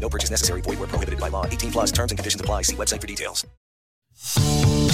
[0.00, 0.60] No purchase necessary.
[0.60, 1.46] Void where prohibited by law.
[1.46, 2.62] 18 plus terms and conditions apply.
[2.62, 3.44] See website for details.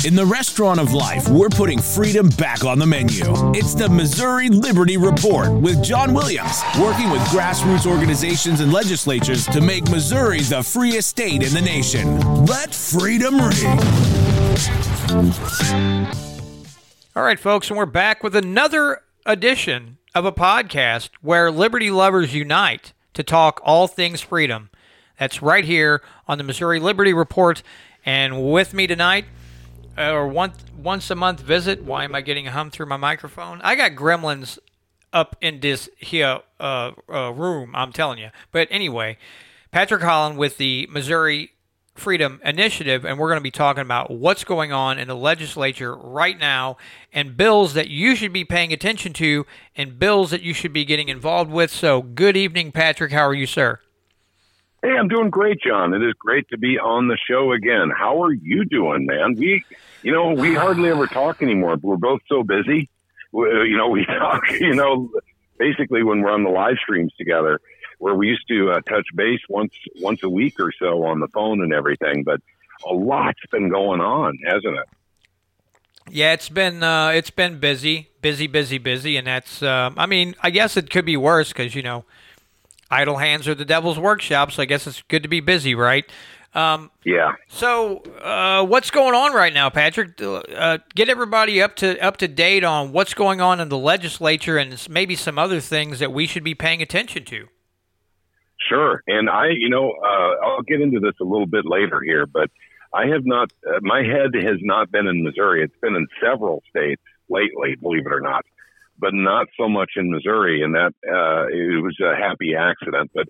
[0.05, 3.23] In the restaurant of life, we're putting freedom back on the menu.
[3.55, 9.61] It's the Missouri Liberty Report with John Williams, working with grassroots organizations and legislatures to
[9.61, 12.19] make Missouri the freest state in the nation.
[12.47, 13.79] Let freedom ring.
[17.15, 22.35] All right, folks, and we're back with another edition of a podcast where liberty lovers
[22.35, 24.71] unite to talk all things freedom.
[25.23, 27.63] That's right here on the Missouri Liberty Report.
[28.05, 29.25] And with me tonight,
[29.97, 31.85] uh, or once once a month visit.
[31.85, 33.61] Why am I getting a hum through my microphone?
[33.63, 34.59] I got gremlins
[35.13, 37.71] up in this here uh, uh, room.
[37.77, 38.31] I'm telling you.
[38.51, 39.17] But anyway,
[39.71, 41.53] Patrick Holland with the Missouri
[41.95, 45.95] Freedom Initiative, and we're going to be talking about what's going on in the legislature
[45.95, 46.79] right now
[47.13, 50.85] and bills that you should be paying attention to and bills that you should be
[50.85, 51.71] getting involved with.
[51.71, 53.13] So, good evening, Patrick.
[53.13, 53.79] How are you, sir?
[54.83, 55.95] Hey, I'm doing great, John.
[55.95, 57.93] It is great to be on the show again.
[57.97, 59.37] How are you doing, man?
[59.37, 59.65] We,
[60.03, 61.77] you know, we hardly ever talk anymore.
[61.81, 62.91] We're both so busy.
[63.31, 65.09] We, you know, we talk, you know,
[65.57, 67.61] basically when we're on the live streams together,
[67.99, 71.29] where we used to uh, touch base once once a week or so on the
[71.29, 72.25] phone and everything.
[72.25, 72.41] But
[72.85, 74.89] a lot's been going on, hasn't it?
[76.11, 79.63] Yeah, it's been uh, it's been busy, busy, busy, busy, and that's.
[79.63, 82.05] Uh, I mean, I guess it could be worse because you know
[82.93, 84.53] idle hands are the devil's workshop.
[84.53, 86.05] So I guess it's good to be busy, right?
[86.55, 87.33] Um, yeah.
[87.49, 90.21] So uh, what's going on right now, Patrick?
[90.21, 94.59] Uh, get everybody up to up to date on what's going on in the legislature
[94.59, 97.49] and maybe some other things that we should be paying attention to.
[98.69, 102.27] Sure, and I, you know, uh, I'll get into this a little bit later here,
[102.27, 102.51] but
[102.93, 103.51] I have not.
[103.67, 105.65] Uh, my head has not been in Missouri.
[105.65, 108.45] It's been in several states lately, believe it or not
[109.03, 110.63] but not so much in Missouri.
[110.63, 113.11] And that uh, it was a happy accident.
[113.13, 113.27] But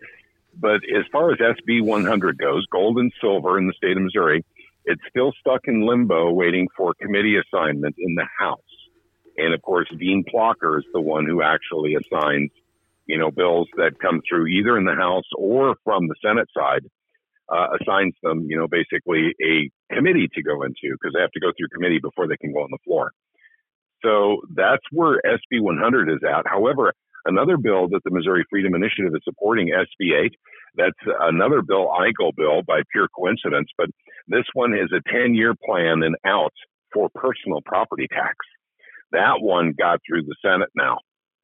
[0.54, 4.44] but as far as SB 100 goes, gold and silver in the state of Missouri,
[4.84, 8.60] it's still stuck in limbo, waiting for committee assignment in the House.
[9.38, 12.50] And of course, Dean Plocher is the one who actually assigns,
[13.06, 16.84] you know, bills that come through either in the House or from the Senate side.
[17.48, 21.40] Uh, assigns them, you know, basically a committee to go into because they have to
[21.40, 23.10] go through committee before they can go on the floor.
[24.02, 26.46] So that's where SB 100 is at.
[26.46, 26.92] However,
[27.24, 30.32] another bill that the Missouri Freedom Initiative is supporting, SB 8,
[30.74, 33.88] that's another bill, EIGEL bill, by pure coincidence, but
[34.26, 36.52] this one is a 10 year plan and out
[36.92, 38.36] for personal property tax.
[39.12, 40.98] That one got through the Senate now.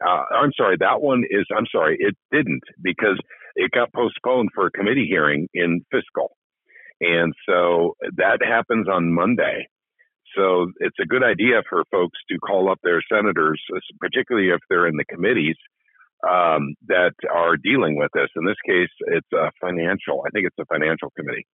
[0.05, 3.19] Uh, I'm sorry, that one is, I'm sorry, it didn't because
[3.57, 6.37] it got postponed for a committee hearing in fiscal.
[7.01, 9.69] And so that happens on Monday.
[10.37, 13.61] So it's a good idea for folks to call up their senators,
[14.00, 15.56] particularly if they're in the committees
[16.22, 18.28] um, that are dealing with this.
[18.37, 20.22] In this case, it's a financial.
[20.27, 21.47] I think it's a financial committee.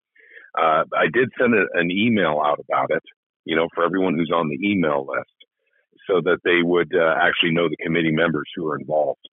[0.57, 3.03] Uh, I did send a, an email out about it,
[3.45, 5.35] you know, for everyone who's on the email list,
[6.09, 9.29] so that they would uh, actually know the committee members who are involved.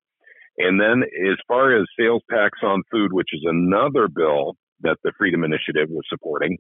[0.57, 5.13] And then, as far as sales tax on food, which is another bill that the
[5.18, 6.57] Freedom Initiative was supporting,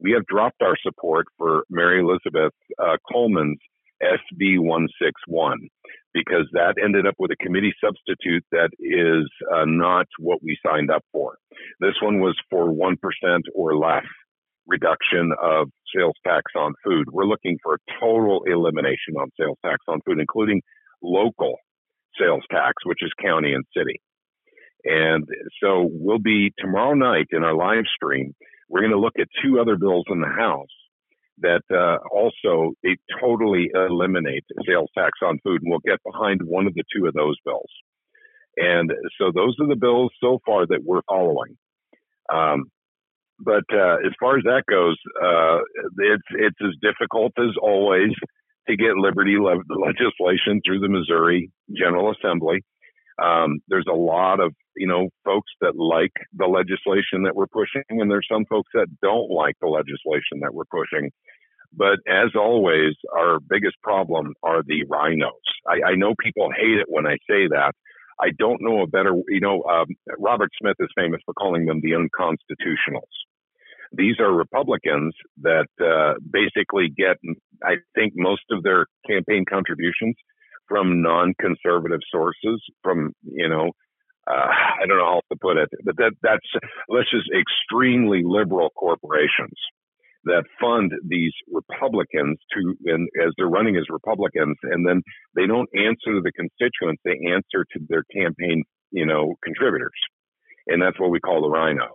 [0.00, 3.58] we have dropped our support for Mary Elizabeth uh, Coleman's
[4.02, 5.68] SB 161
[6.14, 10.90] because that ended up with a committee substitute that is uh, not what we signed
[10.90, 11.36] up for.
[11.80, 12.94] This one was for 1%
[13.54, 14.04] or less
[14.66, 17.06] reduction of sales tax on food.
[17.10, 20.62] We're looking for a total elimination on sales tax on food, including
[21.02, 21.56] local
[22.20, 24.00] sales tax, which is county and city.
[24.84, 25.26] And
[25.62, 28.34] so we'll be tomorrow night in our live stream
[28.68, 30.68] we're going to look at two other bills in the House
[31.40, 36.66] that uh, also they totally eliminate sales tax on food, and we'll get behind one
[36.66, 37.70] of the two of those bills.
[38.56, 41.56] And so those are the bills so far that we're following.
[42.32, 42.64] Um,
[43.38, 45.58] but uh, as far as that goes, uh,
[45.98, 48.10] it's it's as difficult as always
[48.68, 52.64] to get liberty le- legislation through the Missouri General Assembly.
[53.22, 57.82] Um, there's a lot of you know folks that like the legislation that we're pushing,
[57.90, 61.10] and there's some folks that don't like the legislation that we're pushing.
[61.72, 65.48] But as always, our biggest problem are the RINOs.
[65.66, 67.72] I, I know people hate it when I say that.
[68.20, 69.86] I don't know a better, you know, um,
[70.18, 73.02] Robert Smith is famous for calling them the unconstitutionals.
[73.92, 77.16] These are Republicans that uh, basically get,
[77.62, 80.16] I think, most of their campaign contributions
[80.68, 83.72] from non-conservative sources, from you know,
[84.28, 84.48] uh,
[84.82, 86.46] I don't know how to put it, but that that's
[86.88, 89.56] let's just extremely liberal corporations
[90.24, 95.02] that fund these Republicans to, and as they're running as Republicans, and then
[95.34, 99.98] they don't answer to the constituents; they answer to their campaign, you know, contributors,
[100.66, 101.88] and that's what we call the RINOs.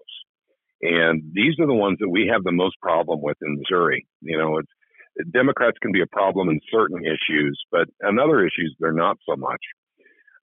[0.82, 4.06] And these are the ones that we have the most problem with in Missouri.
[4.22, 4.60] You know,
[5.32, 9.36] Democrats can be a problem in certain issues, but on other issues, they're not so
[9.38, 9.62] much.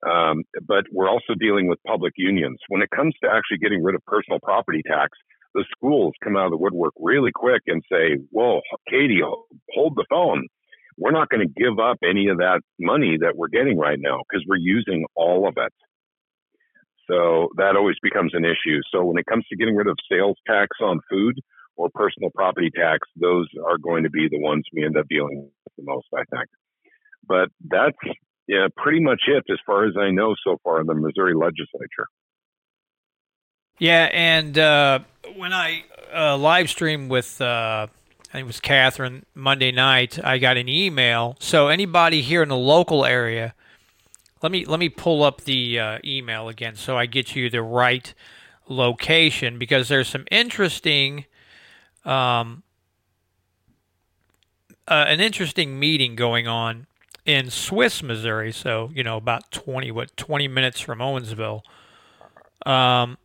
[0.09, 2.59] Um, but we're also dealing with public unions.
[2.69, 5.11] When it comes to actually getting rid of personal property tax,
[5.55, 9.21] the schools come out of the woodwork really quick and say, Whoa, Katie,
[9.75, 10.47] hold the phone.
[10.97, 14.21] We're not going to give up any of that money that we're getting right now
[14.29, 15.73] because we're using all of it.
[17.11, 18.81] So that always becomes an issue.
[18.93, 21.41] So when it comes to getting rid of sales tax on food
[21.77, 25.51] or personal property tax, those are going to be the ones we end up dealing
[25.65, 26.49] with the most, I think.
[27.27, 27.97] But that's
[28.47, 32.07] yeah, pretty much it as far as I know so far in the Missouri legislature.
[33.79, 35.01] Yeah, and uh,
[35.37, 35.85] when I
[36.15, 40.69] uh, live streamed with, uh, I think it was Catherine Monday night, I got an
[40.69, 41.37] email.
[41.41, 43.55] So anybody here in the local area
[44.43, 47.63] let me let me pull up the uh, email again so I get you the
[47.63, 48.13] right
[48.69, 51.27] location because there's some interesting
[52.05, 52.63] um,
[54.89, 56.87] uh, an interesting meeting going on
[57.25, 58.53] in Swiss, Missouri.
[58.53, 61.63] So you know about twenty what twenty minutes from Owensville.
[62.67, 63.19] Um,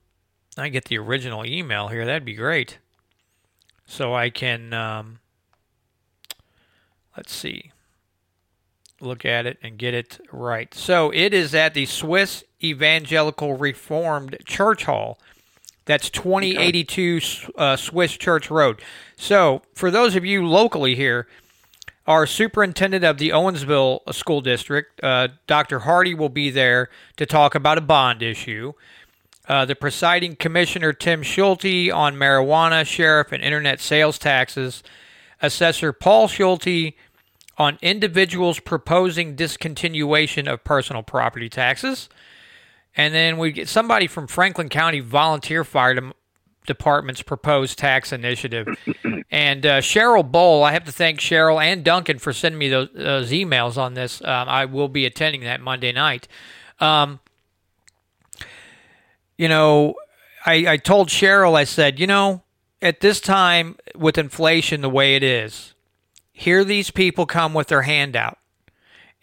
[0.58, 2.06] I get the original email here.
[2.06, 2.80] That'd be great.
[3.86, 5.20] So I can um,
[7.16, 7.72] let's see
[9.02, 10.74] look at it and get it right.
[10.74, 15.20] So it is at the Swiss Evangelical Reformed Church Hall.
[15.86, 17.22] That's 2082
[17.58, 18.82] uh, Swiss Church Road.
[19.16, 21.28] So, for those of you locally here,
[22.08, 25.80] our superintendent of the Owensville School District, uh, Dr.
[25.80, 28.74] Hardy, will be there to talk about a bond issue.
[29.48, 34.84] Uh, the presiding commissioner, Tim Schulte, on marijuana, sheriff, and internet sales taxes.
[35.42, 36.94] Assessor Paul Schulte
[37.58, 42.10] on individuals proposing discontinuation of personal property taxes.
[42.98, 46.12] And then we get somebody from Franklin County Volunteer Fire
[46.66, 48.68] Department's proposed tax initiative.
[49.32, 52.90] and uh, Cheryl Bowl, I have to thank Cheryl and Duncan for sending me those,
[52.94, 54.22] those emails on this.
[54.22, 56.28] Um, I will be attending that Monday night.
[56.80, 57.20] Um,
[59.38, 59.96] you know,
[60.46, 62.44] I, I told Cheryl, I said, you know,
[62.82, 65.74] at this time with inflation the way it is,
[66.32, 68.38] here these people come with their handout.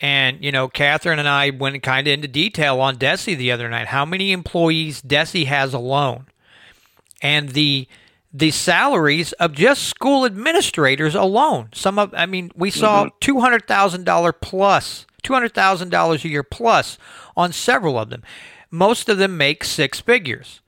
[0.00, 3.68] And, you know, Catherine and I went kind of into detail on DESE the other
[3.68, 3.86] night.
[3.86, 6.26] How many employees DESE has alone?
[7.22, 7.88] And the
[8.34, 11.68] the salaries of just school administrators alone.
[11.74, 13.38] Some of, I mean, we saw mm-hmm.
[13.38, 16.96] $200,000 plus, $200,000 a year plus
[17.36, 18.22] on several of them.
[18.70, 20.62] Most of them make six figures.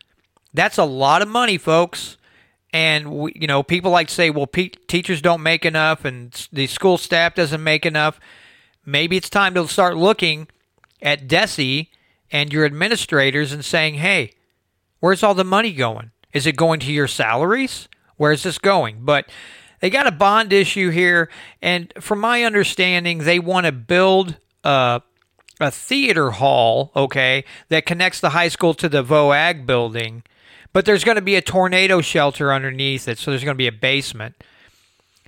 [0.53, 2.19] That's a lot of money, folks
[2.75, 6.49] and we, you know people like to say well pe- teachers don't make enough and
[6.53, 8.21] the school staff doesn't make enough
[8.85, 10.49] maybe it's time to start looking
[11.01, 11.87] at DESE
[12.31, 14.33] and your administrators and saying hey
[14.99, 19.27] where's all the money going is it going to your salaries where's this going but
[19.81, 21.31] they got a bond issue here
[21.63, 25.01] and from my understanding they want to build a,
[25.61, 30.23] a theater hall okay that connects the high school to the voag building
[30.75, 33.69] but there's going to be a tornado shelter underneath it, so there's going to be
[33.69, 34.35] a basement.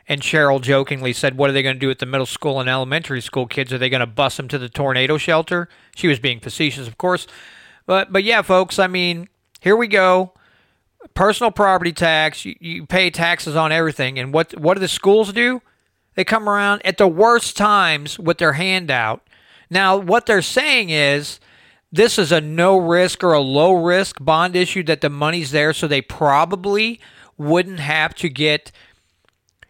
[0.09, 2.69] And Cheryl jokingly said, What are they going to do with the middle school and
[2.69, 3.73] elementary school kids?
[3.73, 5.69] Are they going to bus them to the tornado shelter?
[5.95, 7.29] She was being facetious, of course.
[7.87, 9.29] But, but yeah, folks, I mean,
[9.61, 10.33] here we go.
[11.15, 14.19] Personal property tax, you, you pay taxes on everything.
[14.19, 15.63] And what, what do the schools do?
[16.15, 19.27] They come around at the worst times with their handout.
[19.71, 21.41] Now, what they're saying is
[21.93, 25.73] this is a no risk or a low risk bond issue that the money's there,
[25.73, 27.01] so they probably
[27.37, 28.73] wouldn't have to get,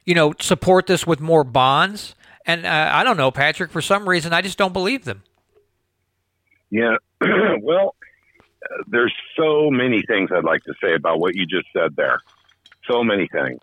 [0.04, 2.14] you know, support this with more bonds.
[2.46, 5.22] And uh, I don't know, Patrick, for some reason, I just don't believe them.
[6.70, 6.96] Yeah.
[7.60, 7.96] well,
[8.86, 12.20] there's so many things I'd like to say about what you just said there.
[12.88, 13.60] so many things.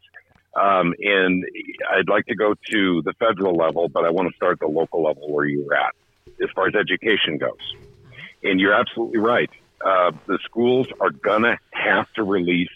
[0.56, 1.46] Um, and
[1.92, 5.04] I'd like to go to the federal level, but I want to start the local
[5.04, 5.96] level where you're at
[6.42, 7.76] as far as education goes.
[8.44, 9.50] And you're absolutely right.
[9.84, 12.70] Uh, the schools are going to have to release,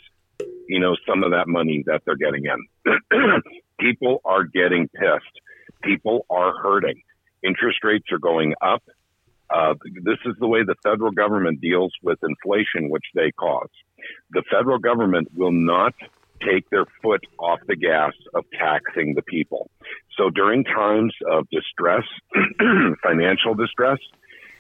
[0.67, 3.41] you know, some of that money that they're getting in.
[3.79, 5.41] People are getting pissed.
[5.84, 7.01] People are hurting.
[7.43, 8.84] Interest rates are going up.
[9.50, 13.70] Uh, this is the way the federal government deals with inflation, which they cause.
[14.32, 15.94] The federal government will not
[16.46, 19.70] take their foot off the gas of taxing the people.
[20.18, 22.04] So during times of distress,
[23.04, 24.00] financial distress,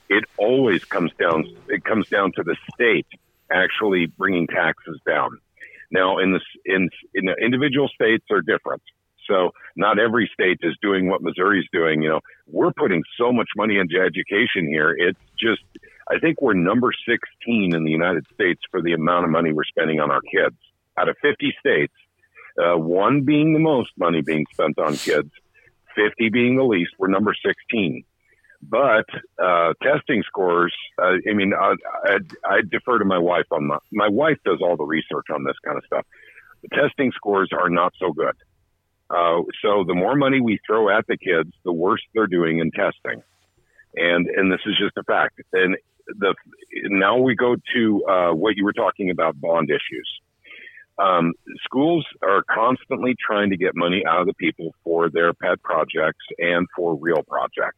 [0.09, 3.07] it always comes down it comes down to the state
[3.51, 5.39] actually bringing taxes down.
[5.91, 8.81] Now in the in, in the individual states are different.
[9.27, 12.01] So not every state is doing what Missouri's doing.
[12.01, 14.95] You know, we're putting so much money into education here.
[14.97, 15.61] It's just,
[16.09, 19.65] I think we're number 16 in the United States for the amount of money we're
[19.65, 20.55] spending on our kids.
[20.97, 21.93] Out of 50 states,
[22.57, 25.29] uh, one being the most money being spent on kids,
[25.95, 28.03] 50 being the least, we're number 16.
[28.61, 29.05] But
[29.41, 33.81] uh, testing scores, uh, I mean, I, I, I defer to my wife on that.
[33.91, 36.05] My wife does all the research on this kind of stuff.
[36.63, 38.33] The testing scores are not so good.
[39.09, 42.71] Uh, so the more money we throw at the kids, the worse they're doing in
[42.71, 43.23] testing.
[43.95, 45.39] And and this is just a fact.
[45.53, 46.35] And the
[46.85, 50.09] now we go to uh, what you were talking about bond issues.
[50.99, 51.33] Um,
[51.63, 56.25] schools are constantly trying to get money out of the people for their pet projects
[56.39, 57.77] and for real projects.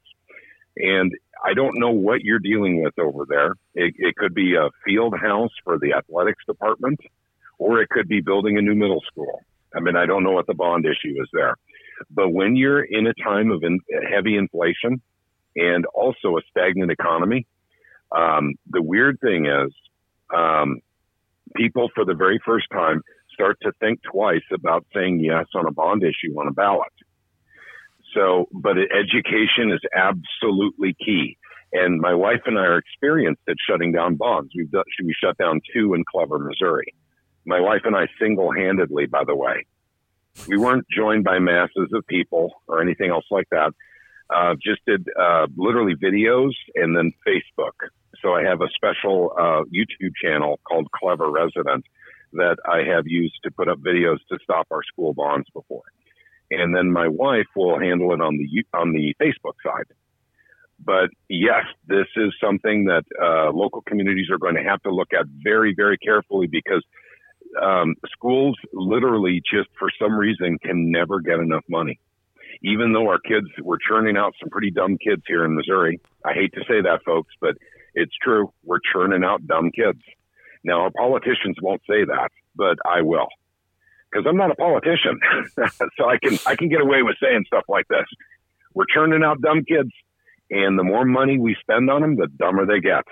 [0.77, 1.11] And
[1.43, 3.55] I don't know what you're dealing with over there.
[3.75, 6.99] It, it could be a field house for the athletics department,
[7.57, 9.41] or it could be building a new middle school.
[9.75, 11.55] I mean, I don't know what the bond issue is there.
[12.09, 15.01] But when you're in a time of in, heavy inflation
[15.55, 17.45] and also a stagnant economy,
[18.15, 19.73] um, the weird thing is
[20.35, 20.79] um,
[21.55, 23.01] people, for the very first time,
[23.33, 26.91] start to think twice about saying yes on a bond issue on a ballot.
[28.15, 31.37] So, but education is absolutely key.
[31.71, 34.51] And my wife and I are experienced at shutting down bonds.
[34.55, 36.93] We've done, we shut down two in Clever, Missouri.
[37.49, 39.65] My wife and I single handedly, by the way.
[40.47, 43.71] We weren't joined by masses of people or anything else like that.
[44.29, 47.73] Uh, just did uh, literally videos and then Facebook.
[48.21, 51.85] So I have a special uh, YouTube channel called Clever Resident
[52.33, 55.85] that I have used to put up videos to stop our school bonds before.
[56.51, 59.87] And then my wife will handle it on the on the Facebook side.
[60.79, 65.13] But yes, this is something that uh, local communities are going to have to look
[65.13, 66.83] at very, very carefully because
[67.69, 71.99] um, schools literally just for some reason can never get enough money.
[72.61, 75.99] Even though our kids, we're churning out some pretty dumb kids here in Missouri.
[76.25, 77.55] I hate to say that, folks, but
[77.93, 78.51] it's true.
[78.63, 80.01] We're churning out dumb kids.
[80.63, 83.29] Now, our politicians won't say that, but I will,
[84.11, 85.19] because I'm not a politician,
[85.97, 88.05] so I can I can get away with saying stuff like this.
[88.73, 89.91] We're churning out dumb kids,
[90.51, 93.05] and the more money we spend on them, the dumber they get.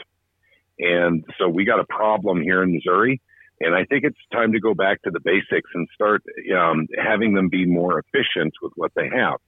[0.80, 3.22] And so we got a problem here in Missouri
[3.60, 6.24] and I think it's time to go back to the basics and start
[6.56, 9.40] um, having them be more efficient with what they have.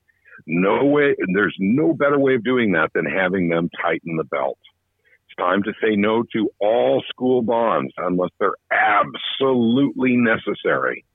[0.47, 4.57] No way, there's no better way of doing that than having them tighten the belt.
[5.27, 11.05] It's time to say no to all school bonds unless they're absolutely necessary.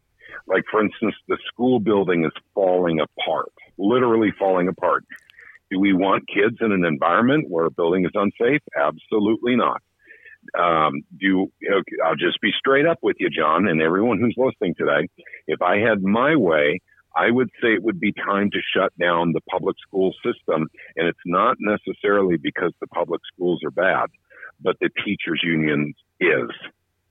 [0.47, 5.05] Like, for instance, the school building is falling apart, literally falling apart.
[5.71, 8.61] Do we want kids in an environment where a building is unsafe?
[8.77, 9.83] Absolutely not
[10.59, 11.03] um,
[12.05, 15.09] I'll just be straight up with you, John, and everyone who's listening today.
[15.47, 16.81] If I had my way,
[17.17, 20.69] I would say it would be time to shut down the public school system.
[20.97, 24.07] And it's not necessarily because the public schools are bad,
[24.61, 26.51] but the teachers union is.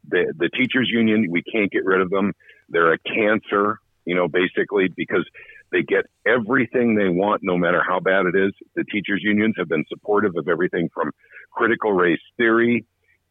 [0.09, 2.33] The, the teachers union, we can't get rid of them.
[2.67, 5.25] They're a cancer, you know, basically because
[5.71, 8.51] they get everything they want, no matter how bad it is.
[8.75, 11.11] The teachers unions have been supportive of everything from
[11.51, 12.85] critical race theory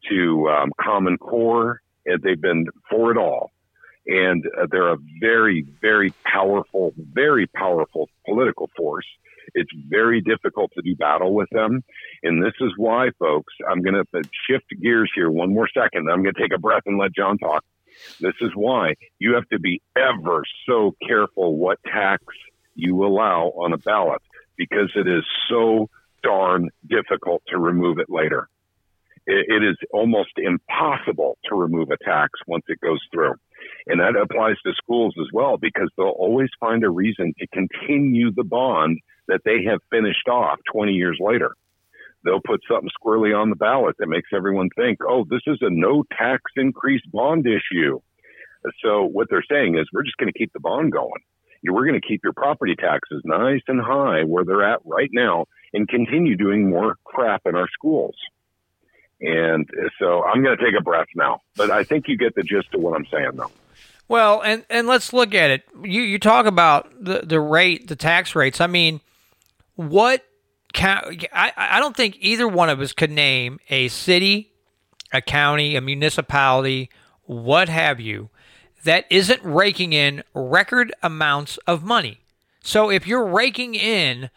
[0.09, 1.81] to um, Common Core.
[2.05, 3.51] And they've been for it all.
[4.05, 9.05] And uh, they're a very, very powerful, very powerful political force.
[9.53, 11.83] It's very difficult to do battle with them.
[12.23, 16.09] And this is why, folks, I'm going to shift gears here one more second.
[16.09, 17.63] I'm going to take a breath and let John talk.
[18.19, 22.23] This is why you have to be ever so careful what tax
[22.75, 24.21] you allow on a ballot
[24.57, 25.89] because it is so
[26.23, 28.49] darn difficult to remove it later
[29.25, 33.33] it is almost impossible to remove a tax once it goes through.
[33.87, 38.31] And that applies to schools as well because they'll always find a reason to continue
[38.31, 41.51] the bond that they have finished off 20 years later.
[42.23, 45.69] They'll put something squarely on the ballot that makes everyone think, oh, this is a
[45.69, 47.99] no tax increase bond issue.
[48.83, 51.21] So what they're saying is we're just going to keep the bond going.
[51.65, 55.45] We're going to keep your property taxes nice and high where they're at right now
[55.73, 58.15] and continue doing more crap in our schools.
[59.23, 62.43] And so I'm going to take a breath now, but I think you get the
[62.43, 63.51] gist of what I'm saying though.
[64.09, 65.63] Well, and and let's look at it.
[65.81, 68.59] You you talk about the the rate, the tax rates.
[68.59, 68.99] I mean,
[69.75, 70.25] what
[70.73, 74.51] ca- I I don't think either one of us could name a city,
[75.13, 76.89] a county, a municipality,
[77.23, 78.29] what have you,
[78.83, 82.19] that isn't raking in record amounts of money.
[82.61, 84.29] So if you're raking in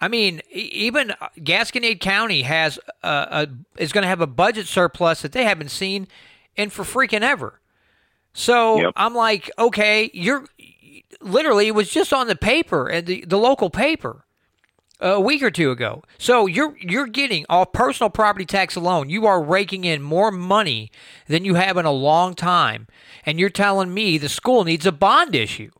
[0.00, 4.66] I mean, even uh, Gasconade County has a, a is going to have a budget
[4.66, 6.08] surplus that they haven't seen
[6.56, 7.60] in for freaking ever.
[8.32, 8.92] So Yep.
[8.96, 10.44] I'm like, okay, you're
[11.20, 14.24] literally it was just on the paper and the, the local paper
[15.00, 16.02] a week or two ago.
[16.18, 19.10] So you're you're getting off personal property tax alone.
[19.10, 20.90] You are raking in more money
[21.26, 22.86] than you have in a long time,
[23.26, 25.70] and you're telling me the school needs a bond issue.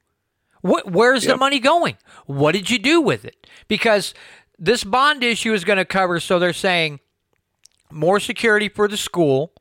[0.63, 1.97] What, where's the money going?
[2.27, 3.47] What did you do with it?
[3.69, 4.15] Because
[4.59, 6.21] this bond issue is going to cover.
[6.21, 7.01] So they're saying
[7.91, 9.53] more security for the school,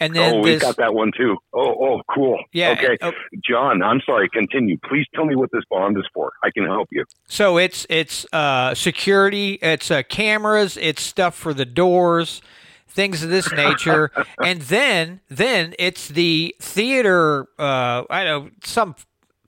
[0.00, 0.62] and then oh, we this.
[0.62, 1.36] got that one too.
[1.52, 2.38] Oh, oh, cool.
[2.52, 3.12] Yeah, Okay, oh.
[3.44, 4.28] John, I'm sorry.
[4.28, 4.78] Continue.
[4.88, 6.32] Please tell me what this bond is for.
[6.42, 7.04] I can help you.
[7.26, 12.42] So it's it's uh, security, it's uh, cameras, it's stuff for the doors,
[12.86, 14.10] things of this nature,
[14.42, 17.48] and then then it's the theater.
[17.58, 18.94] Uh, I don't know some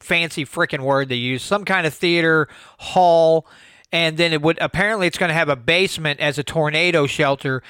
[0.00, 3.46] fancy freaking word they use, some kind of theater hall,
[3.92, 7.62] and then it would apparently it's going to have a basement as a tornado shelter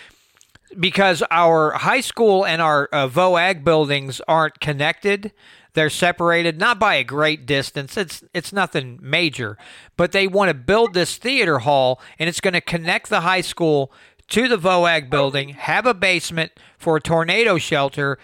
[0.79, 5.33] because our high school and our uh, VOAG buildings aren't connected.
[5.73, 7.97] They're separated not by a great distance.
[7.97, 9.57] It's it's nothing major,
[9.97, 13.41] but they want to build this theater hall and it's going to connect the high
[13.41, 13.93] school
[14.29, 18.17] to the VOAG building, have a basement for a tornado shelter,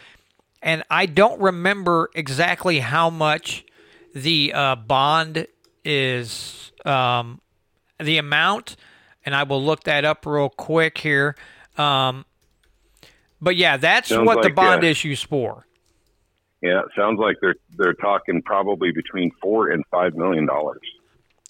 [0.62, 3.65] and I don't remember exactly how much
[4.16, 5.46] the uh, bond
[5.84, 7.40] is um,
[8.00, 8.76] the amount,
[9.26, 11.36] and I will look that up real quick here.
[11.76, 12.24] Um,
[13.42, 15.66] but yeah, that's Sounds what the bond uh, issue's for.
[16.62, 20.80] Yeah, it sounds like they're they're talking probably between four and five million dollars.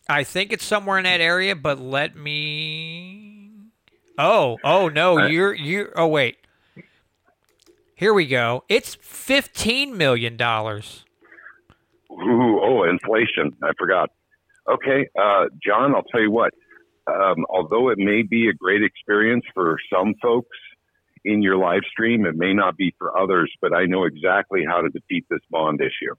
[0.09, 3.51] I think it's somewhere in that area, but let me.
[4.19, 5.93] Oh, oh no, I- you're you.
[5.95, 6.39] Oh wait,
[7.95, 8.65] here we go.
[8.69, 11.05] It's fifteen million dollars.
[12.11, 13.57] Ooh, oh, inflation.
[13.63, 14.11] I forgot.
[14.69, 16.53] Okay, uh, John, I'll tell you what.
[17.07, 20.57] Um, although it may be a great experience for some folks
[21.25, 24.81] in your live stream, it may not be for others, but I know exactly how
[24.81, 26.15] to defeat this bond issue.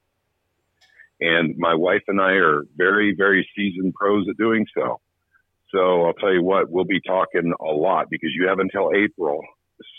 [1.20, 5.00] And my wife and I are very, very seasoned pros at doing so.
[5.72, 9.42] So I'll tell you what, we'll be talking a lot because you have until April.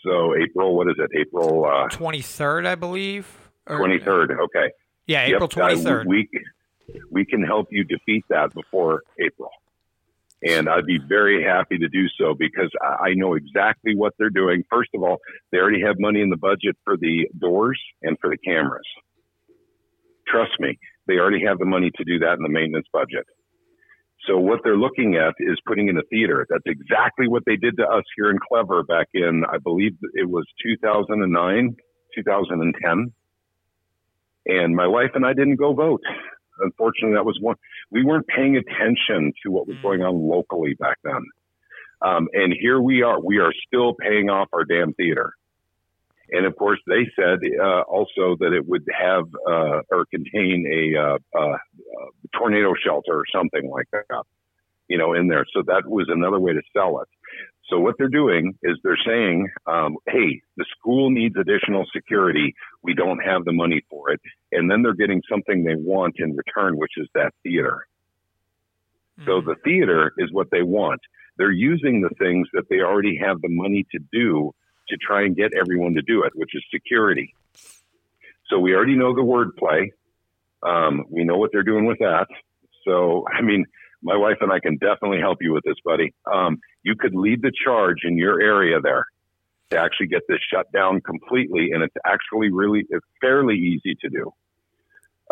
[0.05, 1.11] So April, what is it?
[1.19, 3.27] April uh, Twenty third, I believe.
[3.67, 4.39] Or- 23rd.
[4.41, 4.71] Okay.
[5.09, 6.07] Yeah, April uh, twenty third.
[6.07, 6.29] we
[7.11, 9.51] we can help you defeat that before April,
[10.45, 14.31] and I'd be very happy to do so because I I know exactly what they're
[14.31, 14.63] doing.
[14.71, 15.17] First of all,
[15.51, 18.87] they already have money in the budget for the doors and for the cameras.
[20.29, 23.25] Trust me, they already have the money to do that in the maintenance budget.
[24.27, 26.47] So what they're looking at is putting in a theater.
[26.51, 30.29] That's exactly what they did to us here in Clever back in, I believe it
[30.29, 31.77] was 2009,
[32.15, 33.13] 2010
[34.49, 36.03] and my wife and I didn't go vote.
[36.61, 37.57] Unfortunately, that was one.
[37.91, 41.25] We weren't paying attention to what was going on locally back then.
[42.03, 43.21] Um, and here we are.
[43.21, 45.35] We are still paying off our damn theater.
[46.31, 51.01] And of course, they said uh, also that it would have uh, or contain a
[51.01, 51.57] uh, uh, uh,
[52.39, 54.25] tornado shelter or something like that,
[54.89, 55.47] you know, in there.
[55.55, 57.09] So that was another way to sell it.
[57.69, 62.55] So what they're doing is they're saying, um, "Hey, the school needs additional security.
[62.83, 64.21] We don't have the money for it,"
[64.53, 67.87] and then they're getting something they want in return, which is that theater.
[69.27, 71.01] So the theater is what they want.
[71.37, 74.55] They're using the things that they already have the money to do
[74.89, 77.35] to try and get everyone to do it, which is security.
[78.49, 79.91] So we already know the wordplay.
[80.63, 82.29] Um, we know what they're doing with that.
[82.85, 83.67] So, I mean,
[84.03, 86.15] my wife and I can definitely help you with this, buddy.
[86.33, 89.07] Um, you could lead the charge in your area there
[89.71, 94.09] to actually get this shut down completely, and it's actually really it's fairly easy to
[94.09, 94.33] do.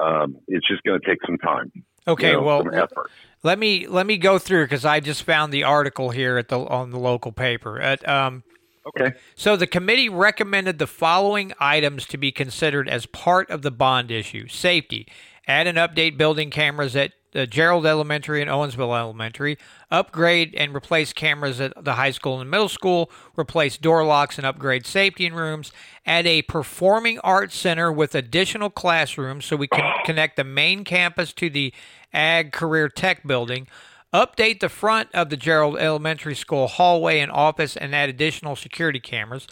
[0.02, 1.72] Um, it's just going to take some time.
[2.08, 3.10] Okay, you know, well, effort.
[3.42, 6.58] let me let me go through because I just found the article here at the
[6.58, 7.80] on the local paper.
[7.80, 8.44] At, um,
[8.86, 9.16] Okay.
[9.34, 14.12] So the committee recommended the following items to be considered as part of the bond
[14.12, 15.08] issue: safety,
[15.48, 19.58] add and update building cameras at uh, Gerald Elementary and Owensville Elementary,
[19.90, 24.46] upgrade and replace cameras at the high school and middle school, replace door locks and
[24.46, 25.72] upgrade safety rooms,
[26.04, 31.32] add a performing arts center with additional classrooms so we can connect the main campus
[31.32, 31.72] to the
[32.12, 33.66] Ag Career Tech building,
[34.12, 39.00] update the front of the Gerald Elementary School hallway and office and add additional security
[39.00, 39.46] cameras,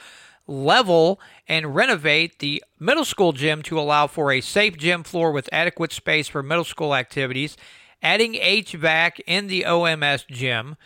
[0.47, 5.49] level and renovate the middle school gym to allow for a safe gym floor with
[5.53, 7.57] adequate space for middle school activities,
[8.03, 10.77] adding HVAC in the OMS gym.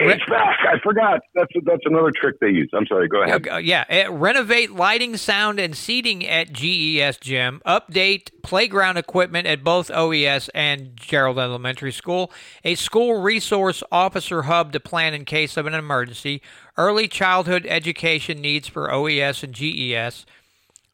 [0.00, 1.20] HVAC, I forgot.
[1.36, 2.68] That's that's another trick they use.
[2.74, 3.06] I'm sorry.
[3.06, 3.46] Go ahead.
[3.64, 7.62] Yeah, uh, renovate lighting, sound, and seating at GES Gym.
[7.64, 12.32] Update playground equipment at both OES and Gerald Elementary School.
[12.64, 16.42] A school resource officer hub to plan in case of an emergency.
[16.76, 20.26] Early childhood education needs for OES and GES.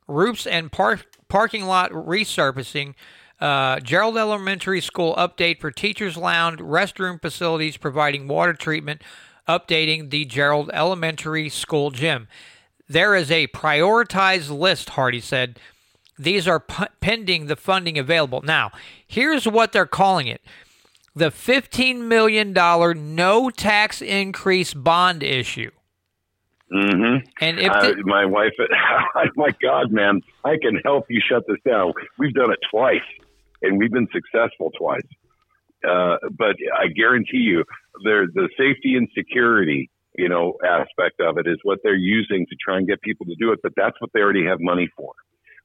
[0.08, 2.94] Roofs and park, parking lot resurfacing.
[3.40, 9.02] Uh, Gerald Elementary School update for teachers' lounge, restroom facilities, providing water treatment,
[9.48, 12.28] updating the Gerald Elementary School gym.
[12.88, 15.58] There is a prioritized list, Hardy said.
[16.18, 18.42] These are p- pending the funding available.
[18.42, 18.72] Now,
[19.06, 20.42] here's what they're calling it
[21.14, 25.70] the $15 million no tax increase bond issue.
[26.72, 27.26] Mm-hmm.
[27.40, 28.52] And if uh, my wife,
[29.36, 31.92] my God, man, I can help you shut this down.
[32.16, 33.00] We've done it twice,
[33.62, 35.06] and we've been successful twice.
[35.86, 37.64] Uh, but I guarantee you,
[38.02, 42.76] the safety and security, you know, aspect of it is what they're using to try
[42.78, 43.60] and get people to do it.
[43.62, 45.12] But that's what they already have money for.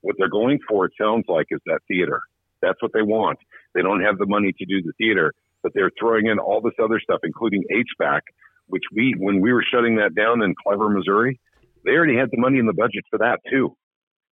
[0.02, 2.22] What they're going for, it sounds like, is that theater.
[2.62, 3.40] That's what they want.
[3.74, 6.74] They don't have the money to do the theater, but they're throwing in all this
[6.82, 8.22] other stuff, including HVAC,
[8.68, 11.40] which we, when we were shutting that down in Clever, Missouri,
[11.84, 13.76] they already had the money in the budget for that too.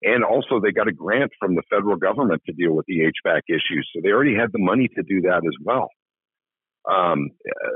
[0.03, 3.41] And also, they got a grant from the federal government to deal with the HVAC
[3.47, 3.89] issues.
[3.95, 5.89] So they already had the money to do that as well.
[6.85, 7.69] Um, uh,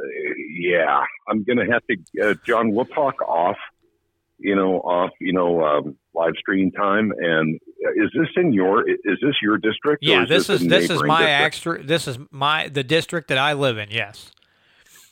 [0.49, 3.55] yeah, I'm going to have to, uh, John, we'll talk off,
[4.37, 7.13] you know, off, you know, um, live stream time.
[7.17, 7.59] And
[7.95, 10.03] is this in your, is this your district?
[10.03, 11.81] Yeah, is this, this is this is my extra.
[11.81, 13.89] This is my the district that I live in.
[13.89, 14.31] Yes.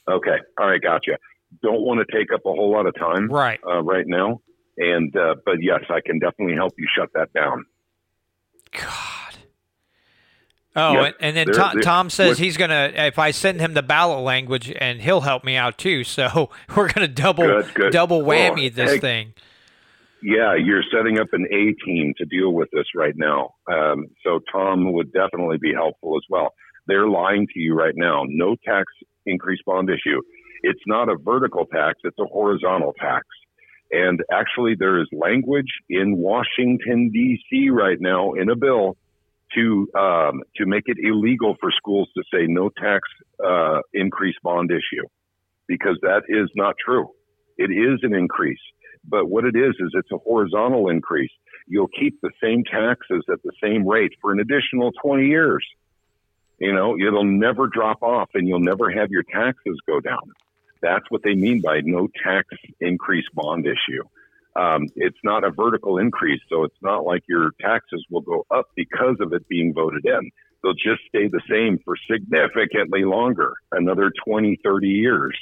[0.09, 0.37] Okay.
[0.59, 0.81] All right.
[0.81, 1.17] Gotcha.
[1.63, 3.59] Don't want to take up a whole lot of time Right.
[3.65, 4.41] uh, right now.
[4.77, 7.65] And, uh, but yes, I can definitely help you shut that down.
[8.71, 9.35] God.
[10.77, 13.73] Oh, and, and then they're- Tom, they're- Tom says he's gonna if I send him
[13.73, 16.03] the ballot language, and he'll help me out too.
[16.03, 17.91] So we're gonna double Good, good.
[17.93, 19.33] double whammy Well, this hey, thing.
[20.21, 23.51] Yeah, you're setting up an A team to deal with this right now.
[23.71, 26.49] Um, so Tom would definitely be helpful as well.
[26.87, 28.23] They're lying to you right now.
[28.27, 28.85] No tax
[29.25, 30.21] increase bond issue.
[30.63, 33.25] It's not a vertical tax, it's a horizontal tax.
[33.91, 37.69] And actually, there is language in Washington, D.C.
[37.69, 38.97] right now in a bill
[39.53, 43.07] to um, to make it illegal for schools to say no tax
[43.45, 45.05] uh, increase bond issue,
[45.67, 47.09] because that is not true.
[47.57, 48.59] It is an increase,
[49.07, 51.31] but what it is is it's a horizontal increase.
[51.67, 55.65] You'll keep the same taxes at the same rate for an additional 20 years.
[56.59, 60.21] You know, it'll never drop off, and you'll never have your taxes go down.
[60.85, 62.47] That's what they mean by no tax
[62.79, 64.03] increase bond issue.
[64.55, 68.67] Um, it's not a vertical increase, so it's not like your taxes will go up
[68.75, 70.29] because of it being voted in.
[70.61, 75.35] They'll just stay the same for significantly longer, another 20, 30 years.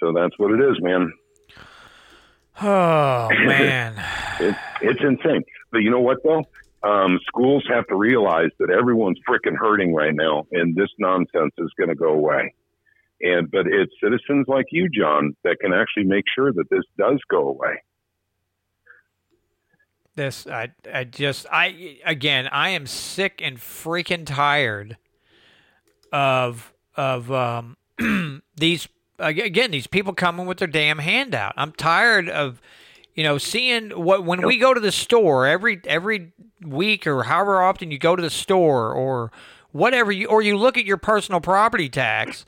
[0.00, 1.12] So that's what it is, man.
[2.60, 3.94] Oh man.
[4.40, 5.44] It, it's insane.
[5.70, 6.42] But you know what, though?
[6.82, 11.70] Um, schools have to realize that everyone's freaking hurting right now, and this nonsense is
[11.78, 12.52] going to go away.
[13.22, 17.20] And but it's citizens like you, John, that can actually make sure that this does
[17.30, 17.82] go away.
[20.16, 24.96] This I I just I again I am sick and freaking tired
[26.12, 27.76] of of um
[28.56, 31.54] these again these people coming with their damn handout.
[31.56, 32.60] I'm tired of
[33.14, 37.62] you know seeing what when we go to the store every every week or however
[37.62, 39.30] often you go to the store or
[39.70, 42.44] whatever you or you look at your personal property tax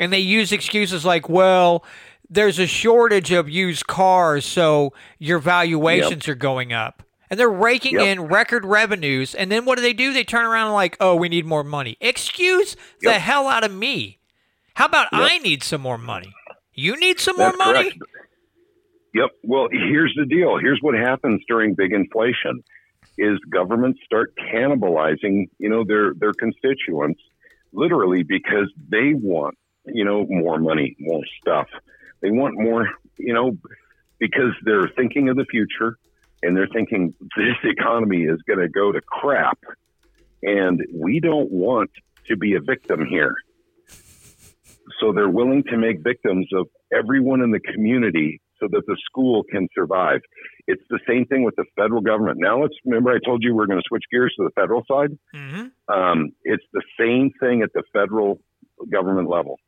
[0.00, 1.84] and they use excuses like well
[2.30, 7.02] there's a shortage of used cars, so your valuations are going up.
[7.30, 8.06] And they're raking Yep.
[8.06, 9.34] in record revenues.
[9.34, 10.12] And then what do they do?
[10.12, 11.96] They turn around and like, oh, we need more money.
[12.00, 14.18] Excuse the hell out of me.
[14.74, 15.20] How about Yep.
[15.22, 16.32] I need some more money?
[16.72, 17.90] You need some more money?
[17.90, 17.98] correct.
[19.14, 19.30] Yep.
[19.44, 20.58] Well, here's the deal.
[20.58, 22.64] Here's what happens during big inflation:
[23.18, 27.20] is governments start cannibalizing, you know, their their constituents,
[27.72, 31.68] literally because they want, you know, more money, more stuff.
[32.22, 33.56] They want more, you know,
[34.18, 35.98] because they're thinking of the future
[36.42, 39.58] and they're thinking this economy is going to go to crap
[40.42, 41.90] And we don't want
[42.28, 43.34] to be a victim here.
[45.00, 49.42] So they're willing to make victims of everyone in the community so that the school
[49.50, 50.20] can survive.
[50.66, 52.38] It's the same thing with the federal government.
[52.38, 55.18] Now let's remember I told you we're going to switch gears to the federal side.
[55.34, 55.92] Mm-hmm.
[55.92, 58.40] Um, it's the same thing at the federal
[58.90, 59.58] government level.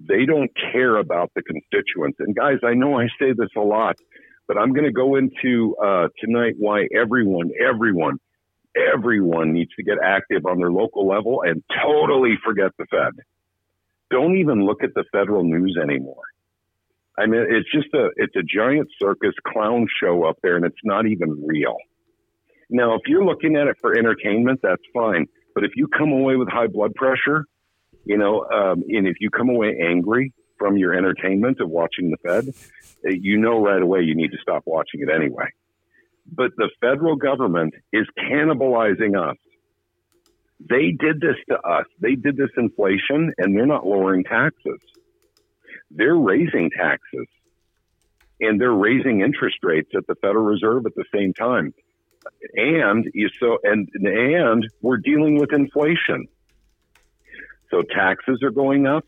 [0.00, 2.18] They don't care about the constituents.
[2.20, 3.96] And guys, I know I say this a lot,
[4.48, 8.18] but I'm going to go into uh, tonight why everyone, everyone,
[8.76, 13.12] everyone needs to get active on their local level and totally forget the Fed.
[14.10, 16.22] Don't even look at the federal news anymore.
[17.18, 20.80] I mean, it's just a it's a giant circus clown show up there, and it's
[20.84, 21.76] not even real.
[22.70, 25.26] Now, if you're looking at it for entertainment, that's fine.
[25.54, 27.44] But if you come away with high blood pressure,
[28.04, 32.16] you know, um, and if you come away angry from your entertainment of watching the
[32.18, 32.48] Fed,
[33.04, 35.46] uh, you know right away you need to stop watching it anyway.
[36.30, 39.36] But the federal government is cannibalizing us.
[40.60, 41.86] They did this to us.
[42.00, 44.80] They did this inflation, and they're not lowering taxes.
[45.90, 47.26] They're raising taxes,
[48.40, 51.74] and they're raising interest rates at the Federal Reserve at the same time.
[52.54, 56.28] And you so and and we're dealing with inflation.
[57.70, 59.04] So taxes are going up,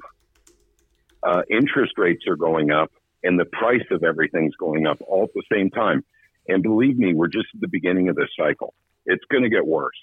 [1.23, 2.91] uh, interest rates are going up,
[3.23, 6.05] and the price of everything's going up all at the same time.
[6.49, 8.75] And believe me, we're just at the beginning of this cycle.
[9.07, 10.01] It's going to get worse.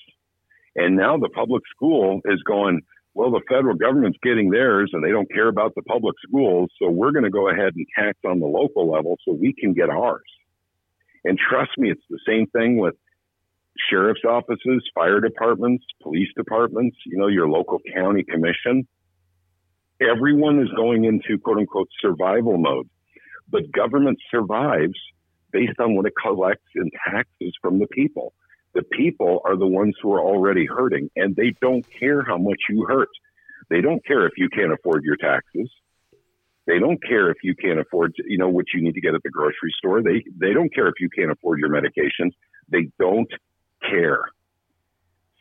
[0.75, 2.81] And now the public school is going,
[3.13, 6.69] well, the federal government's getting theirs and they don't care about the public schools.
[6.81, 9.73] So we're going to go ahead and tax on the local level so we can
[9.73, 10.21] get ours.
[11.25, 12.95] And trust me, it's the same thing with
[13.89, 18.87] sheriff's offices, fire departments, police departments, you know, your local county commission.
[20.01, 22.89] Everyone is going into quote unquote survival mode,
[23.49, 24.97] but government survives
[25.51, 28.33] based on what it collects in taxes from the people.
[28.73, 32.59] The people are the ones who are already hurting and they don't care how much
[32.69, 33.09] you hurt.
[33.69, 35.69] They don't care if you can't afford your taxes.
[36.67, 39.23] They don't care if you can't afford, you know, what you need to get at
[39.23, 40.03] the grocery store.
[40.03, 42.31] They they don't care if you can't afford your medications.
[42.71, 43.29] They don't
[43.81, 44.21] care.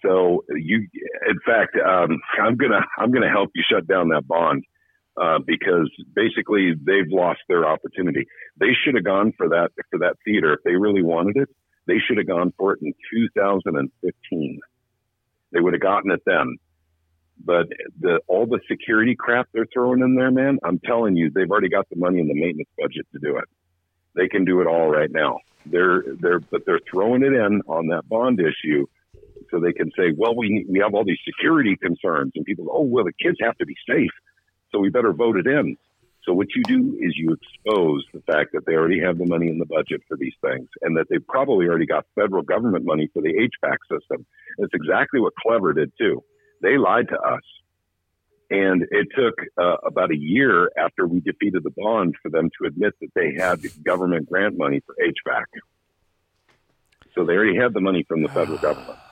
[0.03, 0.87] So you,
[1.29, 4.65] in fact, um, I'm gonna I'm gonna help you shut down that bond
[5.21, 8.27] uh, because basically they've lost their opportunity.
[8.59, 11.49] They should have gone for that for that theater if they really wanted it.
[11.87, 14.61] They should have gone for it in 2015.
[15.53, 16.59] They would have gotten it then.
[17.45, 21.51] But the all the security crap they're throwing in there, man, I'm telling you, they've
[21.51, 23.45] already got the money in the maintenance budget to do it.
[24.15, 25.39] They can do it all right now.
[25.67, 28.87] They're they're but they're throwing it in on that bond issue
[29.51, 32.83] so they can say, well, we we have all these security concerns, and people, oh,
[32.83, 34.11] well, the kids have to be safe,
[34.71, 35.77] so we better vote it in.
[36.25, 39.49] So what you do is you expose the fact that they already have the money
[39.49, 43.09] in the budget for these things, and that they probably already got federal government money
[43.15, 44.27] for the HVAC system.
[44.59, 46.23] It's exactly what Clever did too.
[46.61, 47.43] They lied to us,
[48.51, 52.67] and it took uh, about a year after we defeated the bond for them to
[52.67, 55.45] admit that they had government grant money for HVAC.
[57.15, 58.99] So they already had the money from the federal government.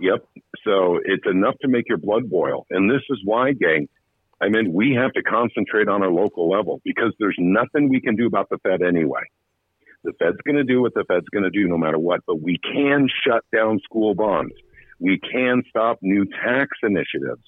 [0.00, 0.28] Yep.
[0.62, 2.66] So it's enough to make your blood boil.
[2.70, 3.88] And this is why, gang,
[4.40, 8.14] I mean, we have to concentrate on our local level because there's nothing we can
[8.14, 9.22] do about the Fed anyway.
[10.04, 12.40] The Fed's going to do what the Fed's going to do no matter what, but
[12.40, 14.54] we can shut down school bonds.
[15.00, 17.42] We can stop new tax initiatives,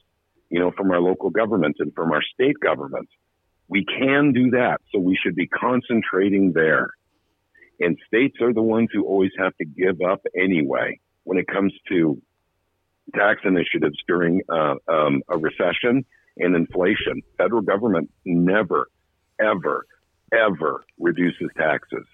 [0.51, 3.13] you know, from our local governments and from our state governments.
[3.69, 4.81] We can do that.
[4.93, 6.91] So we should be concentrating there.
[7.79, 11.73] And states are the ones who always have to give up anyway when it comes
[11.89, 12.21] to
[13.15, 16.05] tax initiatives during uh, um, a recession
[16.37, 17.23] and inflation.
[17.39, 18.89] Federal government never,
[19.41, 19.87] ever,
[20.33, 22.07] ever reduces taxes.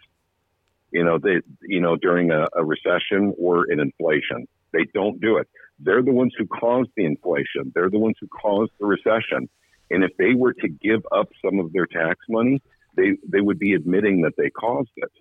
[0.92, 5.38] You know, they, you know, during a, a recession or an inflation, they don't do
[5.38, 5.48] it.
[5.78, 7.72] They're the ones who caused the inflation.
[7.74, 9.48] They're the ones who caused the recession.
[9.90, 12.60] And if they were to give up some of their tax money,
[12.96, 15.12] they, they would be admitting that they caused it.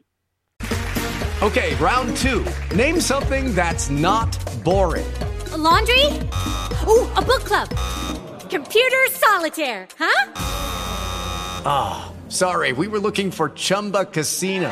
[1.42, 2.46] Okay, round two.
[2.74, 5.06] Name something that's not boring.
[5.52, 6.06] A laundry?
[6.88, 7.70] Ooh, a book club.
[8.50, 10.32] Computer solitaire, huh?
[11.68, 14.72] Ah, oh, sorry, we were looking for Chumba Casino.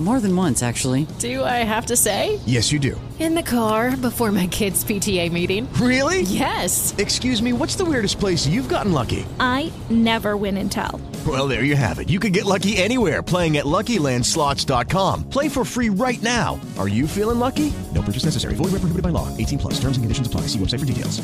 [0.00, 1.06] More than once, actually.
[1.18, 2.40] Do I have to say?
[2.46, 2.98] Yes, you do.
[3.18, 5.70] In the car before my kids' PTA meeting.
[5.74, 6.22] Really?
[6.22, 6.94] Yes.
[6.96, 9.26] Excuse me, what's the weirdest place you've gotten lucky?
[9.38, 11.02] I never win and tell.
[11.26, 12.08] Well, there you have it.
[12.08, 15.28] You can get lucky anywhere playing at LuckyLandSlots.com.
[15.28, 16.58] Play for free right now.
[16.78, 17.70] Are you feeling lucky?
[17.94, 18.54] No purchase necessary.
[18.54, 19.28] Void where prohibited by law.
[19.36, 19.74] 18 plus.
[19.74, 20.42] Terms and conditions apply.
[20.42, 21.20] See website for details.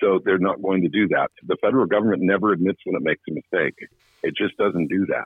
[0.00, 1.30] So they're not going to do that.
[1.48, 3.74] The federal government never admits when it makes a mistake.
[4.22, 5.24] It just doesn't do that.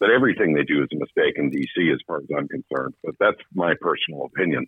[0.00, 1.90] But everything they do is a mistake in D.C.
[1.92, 2.94] as far as I'm concerned.
[3.04, 4.66] But that's my personal opinion.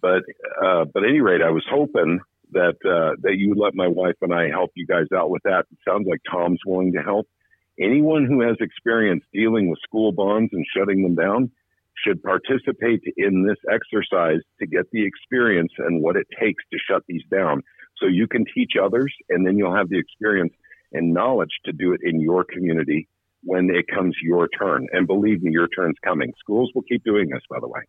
[0.00, 0.22] But
[0.62, 2.20] uh, but any rate, I was hoping
[2.52, 5.42] that uh, that you would let my wife and I help you guys out with
[5.44, 5.64] that.
[5.72, 7.26] It sounds like Tom's willing to help.
[7.80, 11.50] Anyone who has experience dealing with school bonds and shutting them down
[12.04, 17.02] should participate in this exercise to get the experience and what it takes to shut
[17.08, 17.62] these down.
[17.98, 20.52] So you can teach others, and then you'll have the experience
[20.92, 23.08] and knowledge to do it in your community
[23.44, 24.86] when it comes your turn.
[24.92, 26.32] And believe me, your turn's coming.
[26.38, 27.80] Schools will keep doing this, by the way.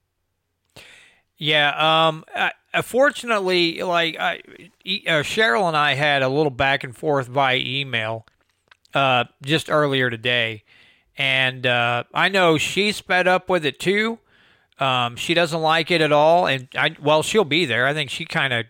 [1.38, 2.08] Yeah.
[2.08, 2.24] Um.
[2.34, 2.50] Uh,
[2.82, 4.42] fortunately, like I,
[4.86, 8.26] uh, Cheryl and I had a little back and forth via email,
[8.94, 10.64] uh, just earlier today,
[11.18, 14.20] and uh, I know she sped up with it too.
[14.80, 17.86] Um, she doesn't like it at all, and I well, she'll be there.
[17.88, 18.66] I think she kind of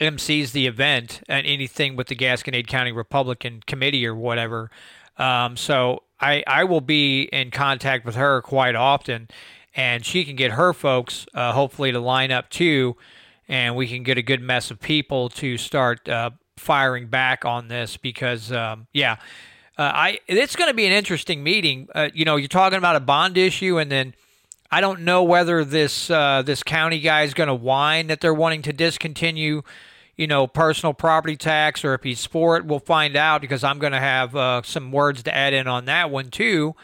[0.00, 4.70] MCs the event and anything with the Gasconade County Republican Committee or whatever.
[5.18, 9.28] Um, so I I will be in contact with her quite often,
[9.74, 12.96] and she can get her folks uh, hopefully to line up too,
[13.48, 17.68] and we can get a good mess of people to start uh, firing back on
[17.68, 19.16] this because um, yeah.
[19.76, 21.86] Uh, I it's going to be an interesting meeting.
[21.94, 24.12] Uh, you know, you're talking about a bond issue, and then
[24.70, 28.34] I don't know whether this uh, this county guy is going to whine that they're
[28.34, 29.62] wanting to discontinue,
[30.18, 32.66] you know, personal property tax, or if he's for it.
[32.66, 35.86] We'll find out because I'm going to have uh, some words to add in on
[35.86, 36.74] that one too.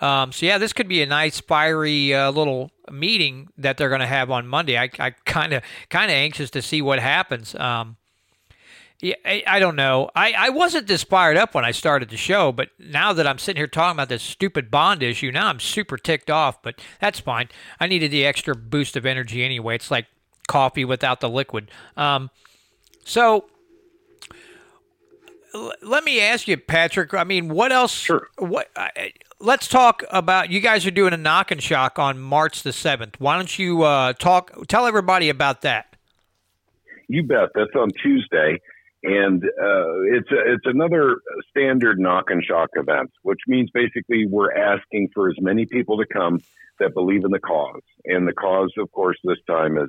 [0.00, 4.00] Um, so yeah, this could be a nice, fiery uh, little meeting that they're going
[4.00, 4.76] to have on Monday.
[4.76, 7.54] I kind of kind of anxious to see what happens.
[7.54, 7.98] Um,
[9.00, 10.10] yeah, I, I, don't know.
[10.14, 13.38] I, I wasn't this fired up when I started the show, but now that I'm
[13.38, 16.62] sitting here talking about this stupid bond issue, now I'm super ticked off.
[16.62, 17.48] But that's fine.
[17.80, 19.74] I needed the extra boost of energy anyway.
[19.74, 20.06] It's like
[20.48, 21.70] coffee without the liquid.
[21.96, 22.30] Um,
[23.04, 23.46] so
[25.54, 27.14] l- let me ask you, Patrick.
[27.14, 27.92] I mean, what else?
[27.92, 28.28] Sure.
[28.38, 28.70] What?
[28.76, 28.88] Uh,
[29.40, 30.50] let's talk about.
[30.50, 33.20] You guys are doing a knock and shock on March the seventh.
[33.20, 34.66] Why don't you uh, talk?
[34.68, 35.96] Tell everybody about that.
[37.08, 37.50] You bet.
[37.54, 38.58] That's on Tuesday
[39.02, 41.16] and uh, it's a, it's another
[41.50, 46.06] standard knock and shock event, which means basically we're asking for as many people to
[46.06, 46.40] come
[46.78, 49.88] that believe in the cause, and the cause, of course, this time is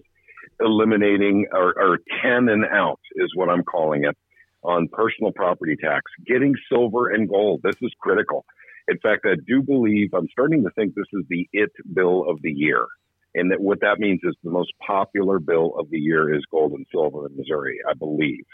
[0.60, 4.18] eliminating or, or 10 and out is what I'm calling it
[4.64, 7.62] on personal property tax, getting silver and gold.
[7.64, 8.46] This is critical.
[8.88, 12.42] In fact, I do believe I'm starting to think this is the it bill of
[12.42, 12.86] the year.
[13.36, 16.74] And that what that means is the most popular bill of the year is gold
[16.74, 18.46] and silver in Missouri, I believe.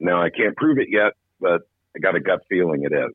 [0.00, 1.62] Now, I can't prove it yet, but
[1.96, 3.14] I got a gut feeling it is.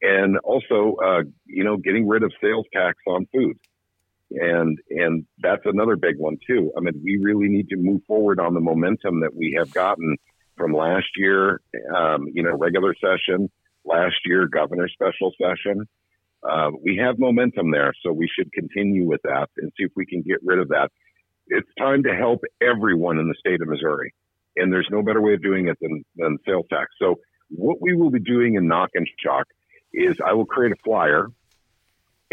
[0.00, 3.58] And also, uh, you know, getting rid of sales tax on food.
[4.34, 6.72] And, and that's another big one too.
[6.76, 10.16] I mean, we really need to move forward on the momentum that we have gotten
[10.56, 11.60] from last year,
[11.94, 13.50] um, you know, regular session,
[13.84, 15.86] last year, governor special session.
[16.42, 20.04] Uh, we have momentum there, so we should continue with that and see if we
[20.04, 20.90] can get rid of that.
[21.46, 24.12] It's time to help everyone in the state of Missouri
[24.56, 26.90] and there's no better way of doing it than, than sales tax.
[26.98, 27.16] So
[27.50, 29.46] what we will be doing in Knock and Shock
[29.92, 31.28] is I will create a flyer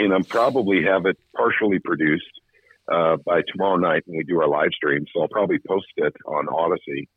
[0.03, 2.31] and I'll probably have it partially produced
[2.91, 5.05] uh, by tomorrow night when we do our live stream.
[5.13, 7.07] So I'll probably post it on Odysee.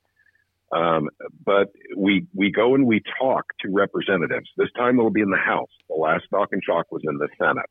[0.73, 1.09] Um,
[1.45, 4.49] but we we go and we talk to representatives.
[4.57, 5.71] This time it'll be in the House.
[5.89, 7.71] The last Knock and Shock was in the Senate.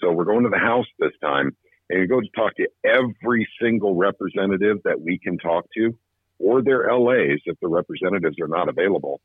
[0.00, 1.56] So we're going to the House this time,
[1.90, 5.98] and we go to talk to every single representative that we can talk to
[6.38, 9.20] or their LAs if the representatives are not available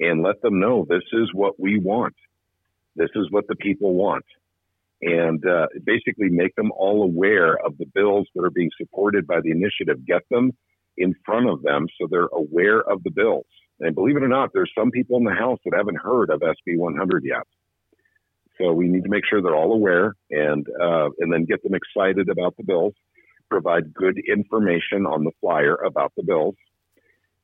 [0.00, 2.14] and let them know this is what we want.
[2.96, 4.24] This is what the people want.
[5.02, 9.40] And uh, basically make them all aware of the bills that are being supported by
[9.40, 10.06] the initiative.
[10.06, 10.52] Get them
[10.96, 13.46] in front of them so they're aware of the bills.
[13.80, 16.40] And believe it or not, there's some people in the House that haven't heard of
[16.40, 17.42] SB 100 yet.
[18.58, 21.74] So we need to make sure they're all aware and uh, and then get them
[21.74, 22.94] excited about the bills
[23.54, 26.56] provide good information on the flyer about the bills,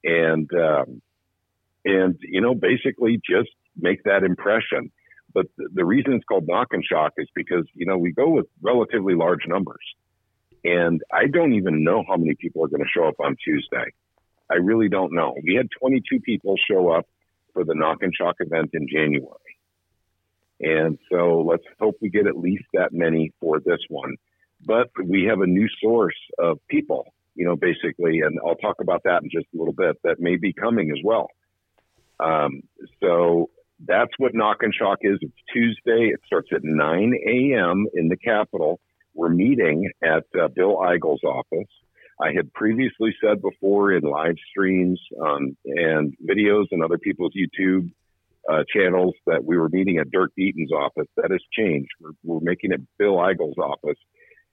[0.02, 1.02] and um,
[1.84, 4.90] and you know basically just make that impression.
[5.32, 8.46] But the, reason it's called knock and shock is because you know we go with
[8.62, 9.84] relatively large numbers,
[10.64, 13.92] and I don't even know how many people are going to show up on Tuesday.
[14.50, 15.36] I really don't know.
[15.44, 17.06] We had 22 people show up
[17.52, 19.36] for the Knock and Shock event in January.
[20.60, 24.16] And so let's hope we get at least that many for this one.
[24.64, 29.02] But we have a new source of people, you know, basically, and I'll talk about
[29.04, 31.28] that in just a little bit, that may be coming as well.
[32.18, 32.62] Um,
[33.02, 33.48] so
[33.86, 35.18] that's what Knock and Shock is.
[35.20, 36.10] It's Tuesday.
[36.12, 37.86] It starts at 9 a.m.
[37.94, 38.80] in the Capitol.
[39.14, 41.68] We're meeting at uh, Bill Eigel's office.
[42.20, 47.90] I had previously said before in live streams um, and videos and other people's YouTube
[48.50, 51.08] uh, channels that we were meeting at Dirk Deaton's office.
[51.16, 51.88] That has changed.
[52.00, 53.98] We're, we're making it Bill Eigels' office.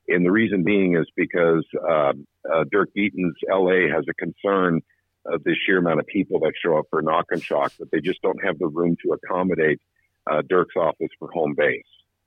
[0.07, 2.13] And the reason being is because uh,
[2.49, 4.81] uh, Dirk Deaton's LA has a concern
[5.27, 7.99] of the sheer amount of people that show up for knock and shock, but they
[7.99, 9.79] just don't have the room to accommodate
[10.29, 11.83] uh, Dirk's office for home base.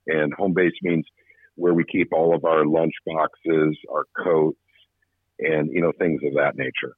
[0.07, 1.07] And home base means
[1.55, 4.59] where we keep all of our lunch boxes, our coats,
[5.39, 6.95] and you know things of that nature.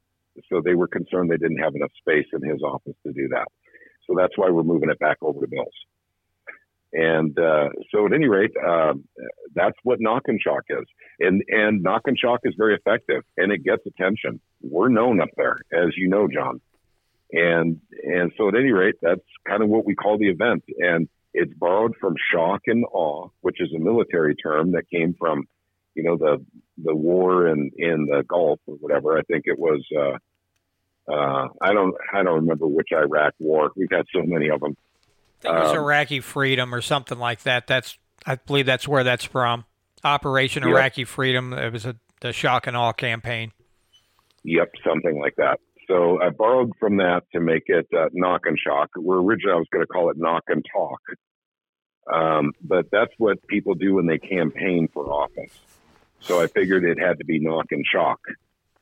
[0.49, 3.47] So they were concerned they didn't have enough space in his office to do that.
[4.07, 5.67] So that's why we're moving it back over to Bill's.
[6.93, 8.93] And uh, so, at any rate, uh,
[9.55, 10.85] that's what knock and shock is,
[11.19, 14.39] and and knock and shock is very effective, and it gets attention.
[14.61, 16.61] We're known up there, as you know, John.
[17.31, 21.09] And and so, at any rate, that's kind of what we call the event, and
[21.33, 25.45] it's borrowed from shock and awe, which is a military term that came from,
[25.95, 26.45] you know, the
[26.77, 29.17] the war in in the Gulf or whatever.
[29.17, 29.83] I think it was.
[29.97, 30.17] Uh,
[31.11, 33.71] uh, I don't I don't remember which Iraq war.
[33.75, 34.77] We've had so many of them
[35.43, 37.67] think it was um, Iraqi Freedom or something like that.
[37.67, 39.65] That's I believe that's where that's from.
[40.03, 40.71] Operation yep.
[40.71, 41.53] Iraqi Freedom.
[41.53, 43.51] It was a the shock and awe campaign.
[44.43, 45.59] Yep, something like that.
[45.87, 48.89] So I borrowed from that to make it uh, knock and shock.
[48.95, 51.01] Where originally I was going to call it knock and talk,
[52.11, 55.59] um, but that's what people do when they campaign for office.
[56.21, 58.19] So I figured it had to be knock and shock,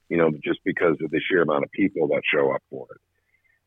[0.10, 3.02] you know, just because of the sheer amount of people that show up for it.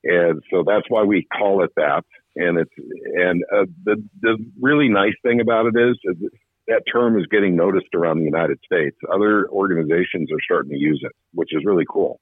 [0.05, 2.05] And so that's why we call it that
[2.37, 6.31] and it's and uh, the the really nice thing about it is, is
[6.69, 8.97] that term is getting noticed around the United States.
[9.13, 12.21] Other organizations are starting to use it, which is really cool.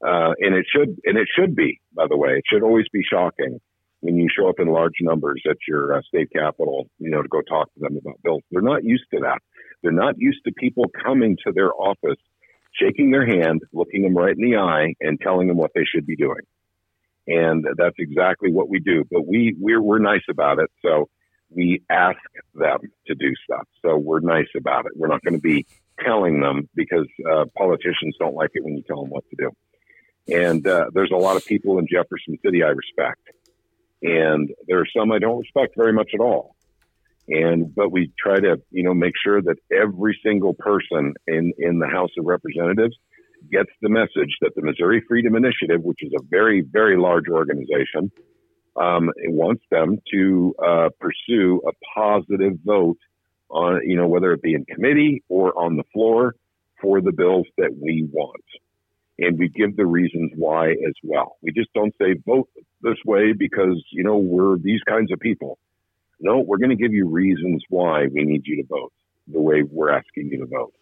[0.00, 3.02] Uh, and it should and it should be, by the way, it should always be
[3.02, 3.60] shocking
[4.00, 7.28] when you show up in large numbers at your uh, state capital, you know, to
[7.28, 8.42] go talk to them about bills.
[8.50, 9.40] They're not used to that.
[9.82, 12.18] They're not used to people coming to their office,
[12.72, 16.06] shaking their hand, looking them right in the eye, and telling them what they should
[16.06, 16.42] be doing
[17.28, 19.04] and that's exactly what we do.
[19.10, 21.08] But we we're we're nice about it, so
[21.50, 22.18] we ask
[22.54, 23.68] them to do stuff.
[23.84, 24.92] So we're nice about it.
[24.96, 25.66] We're not going to be
[26.04, 29.50] telling them because uh, politicians don't like it when you tell them what to do.
[30.34, 33.28] And uh, there's a lot of people in Jefferson City I respect,
[34.02, 36.54] and there are some I don't respect very much at all.
[37.28, 41.78] And but we try to you know make sure that every single person in in
[41.78, 42.96] the House of Representatives
[43.50, 48.10] gets the message that the Missouri Freedom Initiative, which is a very, very large organization,
[48.76, 52.98] um, wants them to uh, pursue a positive vote
[53.50, 56.34] on, you know, whether it be in committee or on the floor
[56.80, 58.44] for the bills that we want.
[59.18, 61.38] And we give the reasons why as well.
[61.42, 62.48] We just don't say vote
[62.82, 65.58] this way because, you know, we're these kinds of people.
[66.20, 68.92] No, we're going to give you reasons why we need you to vote
[69.26, 70.72] the way we're asking you to vote.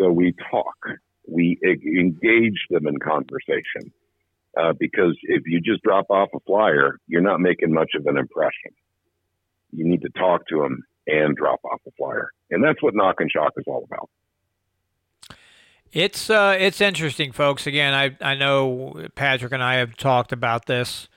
[0.00, 0.76] So we talk
[1.28, 3.92] we engage them in conversation.
[4.56, 8.16] Uh, because if you just drop off a flyer, you're not making much of an
[8.16, 8.70] impression.
[9.72, 13.16] You need to talk to them and drop off the flyer, and that's what knock
[13.18, 14.08] and shock is all about.
[15.92, 17.66] It's uh, it's interesting, folks.
[17.66, 21.08] Again, I I know Patrick and I have talked about this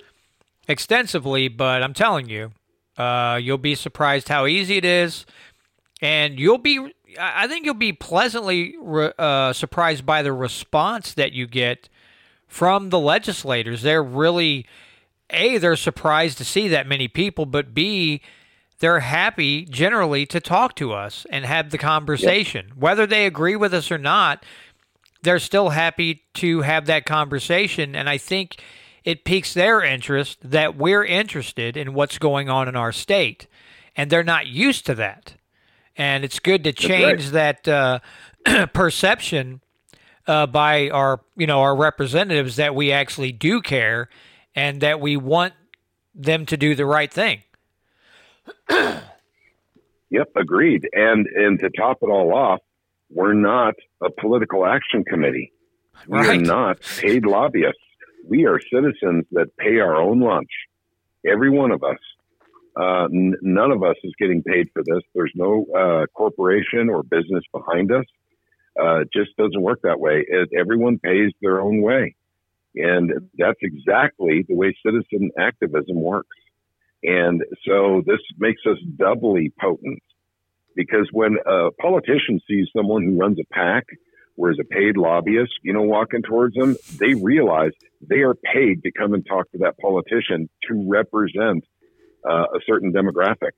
[0.68, 2.52] extensively, but I'm telling you,
[2.98, 5.26] uh, you'll be surprised how easy it is,
[6.02, 8.76] and you'll be I think you'll be pleasantly
[9.18, 11.90] uh, surprised by the response that you get
[12.48, 13.82] from the legislators.
[13.82, 14.66] They're really,
[15.30, 18.22] A, they're surprised to see that many people, but B,
[18.80, 22.68] they're happy generally to talk to us and have the conversation.
[22.70, 22.78] Yep.
[22.78, 24.46] Whether they agree with us or not,
[25.24, 27.96] they're still happy to have that conversation.
[27.96, 28.62] And I think
[29.04, 33.48] it piques their interest that we're interested in what's going on in our state.
[33.96, 35.37] And they're not used to that
[35.98, 37.64] and it's good to change right.
[37.64, 38.00] that uh,
[38.74, 39.62] perception
[40.28, 44.10] uh, by our you know our representatives that we actually do care
[44.56, 45.54] and that we want
[46.14, 47.42] them to do the right thing.
[48.70, 50.88] yep, agreed.
[50.94, 52.60] And and to top it all off,
[53.10, 55.52] we're not a political action committee.
[56.08, 56.40] We right.
[56.40, 57.82] are not paid lobbyists.
[58.28, 60.52] We are citizens that pay our own lunch.
[61.26, 61.98] Every one of us
[62.80, 65.02] uh, n- none of us is getting paid for this.
[65.16, 68.06] There's no uh, corporation or business behind us.
[68.80, 70.24] Uh, it just doesn't work that way.
[70.28, 72.16] It, everyone pays their own way.
[72.76, 76.38] And that's exactly the way citizen activism works.
[77.04, 80.04] And so this makes us doubly potent
[80.76, 83.86] because when a politician sees someone who runs a pack
[84.36, 87.72] or is a paid lobbyist, you know, walking towards them, they realize
[88.02, 91.64] they are paid to come and talk to that politician to represent
[92.28, 93.54] uh, a certain demographic.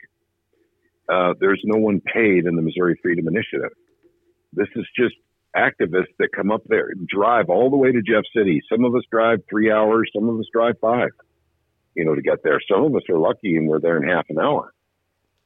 [1.09, 3.71] Uh, there's no one paid in the Missouri Freedom Initiative.
[4.53, 5.15] This is just
[5.55, 8.61] activists that come up there, drive all the way to Jeff City.
[8.71, 11.09] Some of us drive three hours, some of us drive five,
[11.95, 12.59] you know, to get there.
[12.71, 14.71] Some of us are lucky and we're there in half an hour.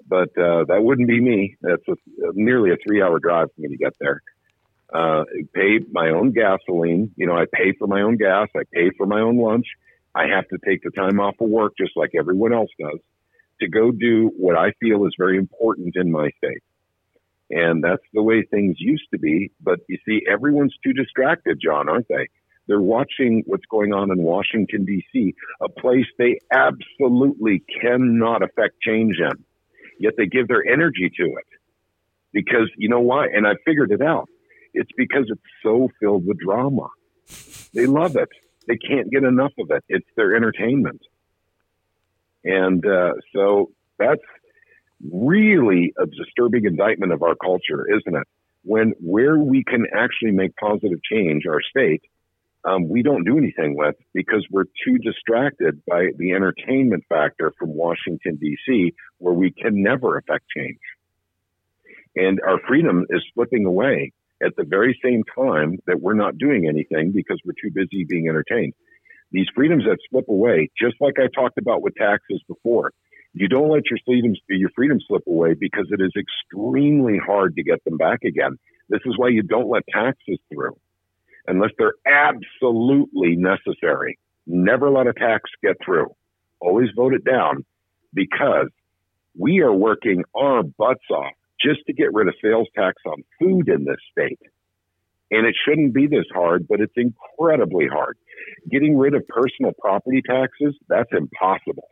[0.05, 1.55] But uh, that wouldn't be me.
[1.61, 1.93] That's a,
[2.33, 4.21] nearly a three hour drive for me to get there.
[4.93, 5.23] Uh,
[5.55, 7.13] pay my own gasoline.
[7.15, 8.49] You know, I pay for my own gas.
[8.55, 9.65] I pay for my own lunch.
[10.13, 12.99] I have to take the time off of work just like everyone else does
[13.63, 16.63] to go do what I feel is very important in my state.
[17.49, 19.51] And that's the way things used to be.
[19.61, 22.27] But you see, everyone's too distracted, John, aren't they?
[22.67, 29.17] They're watching what's going on in Washington, D.C., a place they absolutely cannot affect change
[29.19, 29.43] in.
[29.99, 31.47] Yet they give their energy to it.
[32.31, 33.27] Because you know why?
[33.27, 34.29] And I figured it out.
[34.73, 36.87] It's because it's so filled with drama.
[37.73, 38.29] They love it.
[38.67, 39.83] They can't get enough of it.
[39.89, 41.01] It's their entertainment.
[42.43, 44.21] And uh, so that's
[45.11, 48.27] really a disturbing indictment of our culture, isn't it?
[48.63, 52.01] When where we can actually make positive change, our state,
[52.65, 57.75] um, we don't do anything with because we're too distracted by the entertainment factor from
[57.75, 60.79] Washington, D.C., where we can never affect change.
[62.15, 66.67] And our freedom is slipping away at the very same time that we're not doing
[66.67, 68.73] anything because we're too busy being entertained.
[69.33, 72.93] These freedoms that slip away, just like I talked about with taxes before,
[73.33, 77.63] you don't let your freedoms your freedom slip away because it is extremely hard to
[77.63, 78.57] get them back again.
[78.89, 80.77] This is why you don't let taxes through
[81.47, 84.19] unless they're absolutely necessary.
[84.45, 86.13] Never let a tax get through.
[86.59, 87.65] Always vote it down
[88.13, 88.69] because
[89.37, 93.67] we are working our butts off just to get rid of sales tax on food
[93.67, 94.39] in this state.
[95.31, 98.17] And it shouldn't be this hard, but it's incredibly hard.
[98.69, 101.89] Getting rid of personal property taxes, that's impossible.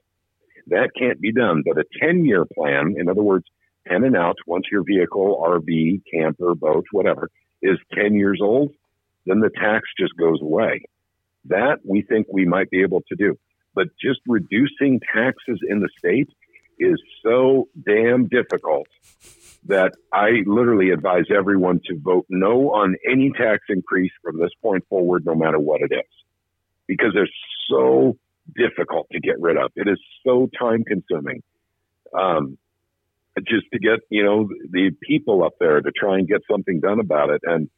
[0.67, 1.63] That can't be done.
[1.65, 3.45] But a 10 year plan, in other words,
[3.87, 7.29] 10 and out, once your vehicle, RV, camper, boat, whatever,
[7.61, 8.73] is 10 years old,
[9.25, 10.83] then the tax just goes away.
[11.45, 13.37] That we think we might be able to do.
[13.73, 16.29] But just reducing taxes in the state
[16.77, 18.87] is so damn difficult
[19.65, 24.85] that I literally advise everyone to vote no on any tax increase from this point
[24.89, 26.11] forward, no matter what it is,
[26.87, 27.29] because they're
[27.69, 28.17] so
[28.55, 29.71] difficult to get rid of.
[29.75, 31.43] It is so time consuming.
[32.13, 32.57] Um,
[33.39, 36.99] just to get, you know, the people up there to try and get something done
[36.99, 37.41] about it.
[37.45, 37.69] And,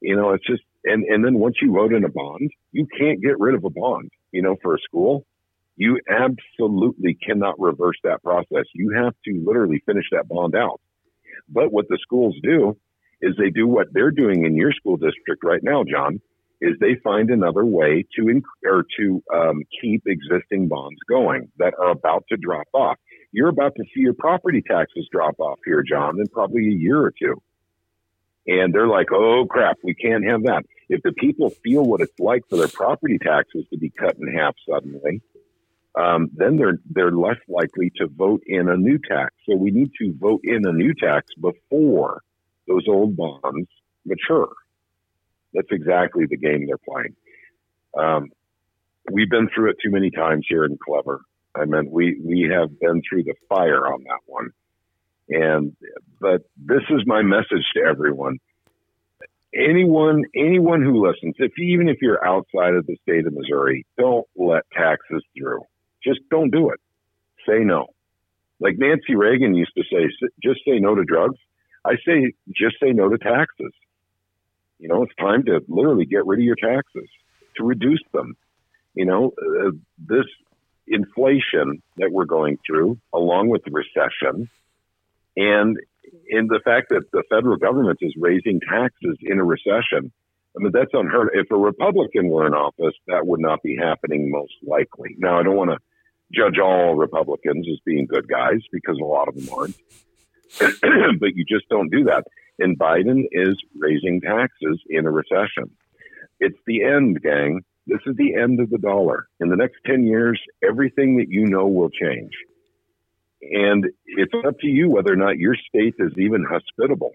[0.00, 3.22] you know, it's just, and, and then once you vote in a bond, you can't
[3.22, 5.24] get rid of a bond, you know, for a school.
[5.76, 8.66] You absolutely cannot reverse that process.
[8.74, 10.80] You have to literally finish that bond out.
[11.48, 12.76] But what the schools do
[13.20, 16.20] is they do what they're doing in your school district right now, John,
[16.60, 21.74] is they find another way to inc- or to um, keep existing bonds going that
[21.78, 22.98] are about to drop off.
[23.32, 26.98] You're about to see your property taxes drop off here, John, in probably a year
[26.98, 27.40] or two.
[28.46, 30.64] And they're like, oh crap, we can't have that.
[30.88, 34.34] If the people feel what it's like for their property taxes to be cut in
[34.34, 35.22] half suddenly,
[35.94, 39.34] um, then they're they're less likely to vote in a new tax.
[39.48, 42.22] So we need to vote in a new tax before
[42.68, 43.68] those old bonds
[44.04, 44.52] mature.
[45.52, 47.16] That's exactly the game they're playing.
[47.98, 48.30] Um,
[49.10, 51.22] we've been through it too many times here in Clever.
[51.54, 54.50] I mean, we we have been through the fire on that one.
[55.28, 55.76] And
[56.20, 58.38] but this is my message to everyone.
[59.54, 64.26] Anyone anyone who listens, if even if you're outside of the state of Missouri, don't
[64.36, 65.62] let taxes through.
[66.04, 66.80] Just don't do it.
[67.48, 67.86] Say no.
[68.58, 70.08] Like Nancy Reagan used to say,
[70.42, 71.38] just say no to drugs.
[71.84, 73.72] I say, just say no to taxes.
[74.78, 77.08] You know, it's time to literally get rid of your taxes,
[77.56, 78.36] to reduce them.
[78.94, 80.26] You know, uh, this
[80.86, 84.50] inflation that we're going through, along with the recession,
[85.36, 85.76] and
[86.28, 90.12] in the fact that the federal government is raising taxes in a recession,
[90.56, 91.28] I mean, that's unheard.
[91.28, 95.14] Of if a Republican were in office, that would not be happening most likely.
[95.18, 95.78] Now, I don't want to
[96.32, 99.76] judge all Republicans as being good guys because a lot of them aren't.
[101.20, 102.24] but you just don't do that.
[102.58, 105.70] And Biden is raising taxes in a recession.
[106.40, 107.60] It's the end, gang.
[107.86, 109.26] This is the end of the dollar.
[109.40, 112.32] In the next 10 years, everything that you know will change.
[113.42, 117.12] And it's up to you whether or not your state is even hospitable.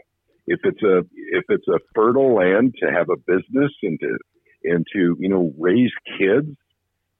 [0.47, 4.17] If it's a if it's a fertile land to have a business and to
[4.63, 6.55] and to you know raise kids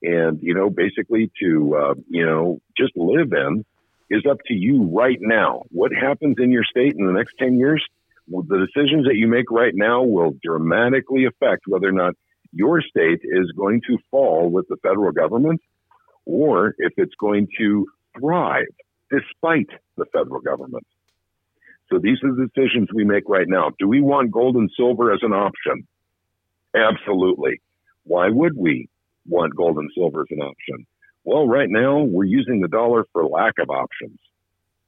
[0.05, 3.65] and you know basically to uh, you know just live in
[4.09, 5.63] is up to you right now.
[5.69, 7.83] What happens in your state in the next ten years?
[8.27, 12.15] Well, the decisions that you make right now will dramatically affect whether or not
[12.51, 15.61] your state is going to fall with the federal government
[16.25, 17.85] or if it's going to
[18.17, 18.65] thrive
[19.11, 20.85] despite the federal government.
[21.91, 23.71] So these are the decisions we make right now.
[23.77, 25.87] Do we want gold and silver as an option?
[26.75, 27.61] Absolutely.
[28.03, 28.89] Why would we
[29.28, 30.86] want gold and silver as an option?
[31.23, 34.19] Well, right now we're using the dollar for lack of options.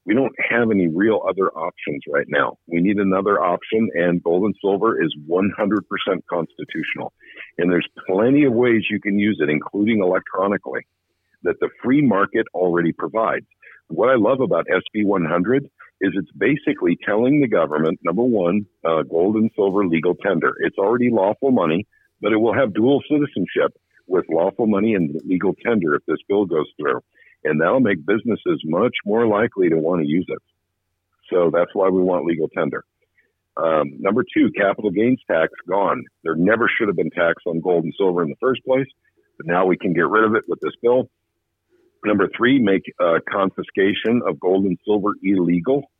[0.06, 2.56] We don't have any real other options right now.
[2.66, 5.50] We need another option, and gold and silver is 100%
[6.30, 7.12] constitutional.
[7.58, 10.86] And there's plenty of ways you can use it, including electronically,
[11.42, 13.44] that the free market already provides.
[13.88, 15.64] What I love about SB 100
[16.00, 20.54] is it's basically telling the government, number one, uh, gold and silver legal tender.
[20.60, 21.86] It's already lawful money,
[22.20, 23.76] but it will have dual citizenship
[24.08, 27.00] with lawful money and legal tender if this bill goes through.
[27.44, 30.42] And that'll make businesses much more likely to want to use it.
[31.30, 32.84] So that's why we want legal tender.
[33.56, 36.04] Um, number two, capital gains tax gone.
[36.22, 38.86] There never should have been tax on gold and silver in the first place,
[39.36, 41.10] but now we can get rid of it with this bill.
[42.04, 45.90] Number three, make uh, confiscation of gold and silver illegal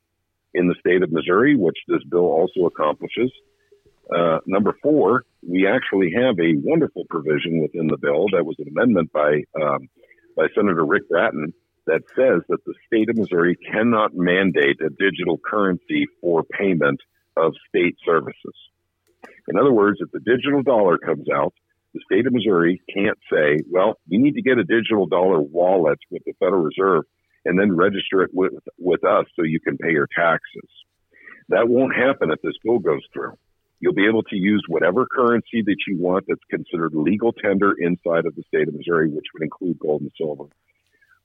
[0.55, 3.33] in the state of Missouri, which this bill also accomplishes.
[4.15, 8.69] Uh, number four, we actually have a wonderful provision within the bill that was an
[8.69, 9.89] amendment by um,
[10.37, 11.53] by Senator Rick Brattin
[11.87, 17.01] that says that the state of Missouri cannot mandate a digital currency for payment
[17.37, 18.55] of state services.
[19.49, 21.55] In other words, if the digital dollar comes out,
[21.95, 25.99] the state of Missouri can't say, well, you need to get a digital dollar wallet
[26.11, 27.05] with the Federal Reserve
[27.45, 30.69] and then register it with, with us so you can pay your taxes.
[31.49, 33.33] That won't happen if this bill goes through.
[33.81, 38.27] You'll be able to use whatever currency that you want that's considered legal tender inside
[38.27, 40.45] of the state of Missouri, which would include gold and silver.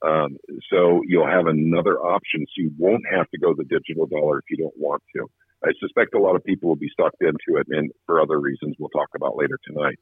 [0.02, 0.36] Um,
[0.70, 2.46] so you'll have another option.
[2.46, 5.28] So you won't have to go the digital dollar if you don't want to.
[5.64, 8.76] I suspect a lot of people will be sucked into it, and for other reasons
[8.78, 9.98] we'll talk about later tonight.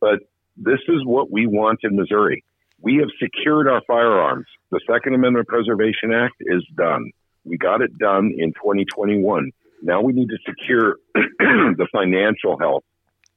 [0.00, 0.18] But
[0.56, 2.44] this is what we want in Missouri.
[2.80, 4.46] We have secured our firearms.
[4.70, 7.10] The Second Amendment Preservation Act is done.
[7.44, 9.50] We got it done in 2021.
[9.82, 12.84] Now we need to secure the financial health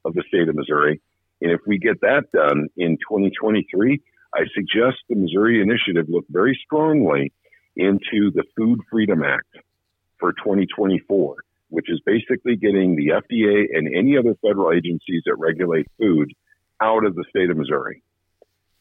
[0.05, 1.01] of the state of Missouri.
[1.41, 4.01] And if we get that done in 2023,
[4.33, 7.33] I suggest the Missouri Initiative look very strongly
[7.75, 9.57] into the Food Freedom Act
[10.19, 11.37] for 2024,
[11.69, 16.31] which is basically getting the FDA and any other federal agencies that regulate food
[16.81, 18.03] out of the state of Missouri.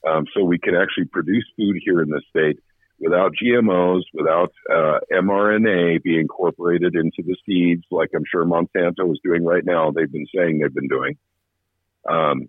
[0.08, 2.58] Um, so we can actually produce food here in the state
[3.01, 9.20] without GMOs, without uh, mRNA being incorporated into the seeds, like I'm sure Monsanto is
[9.24, 9.90] doing right now.
[9.90, 11.16] They've been saying they've been doing.
[12.09, 12.48] Um,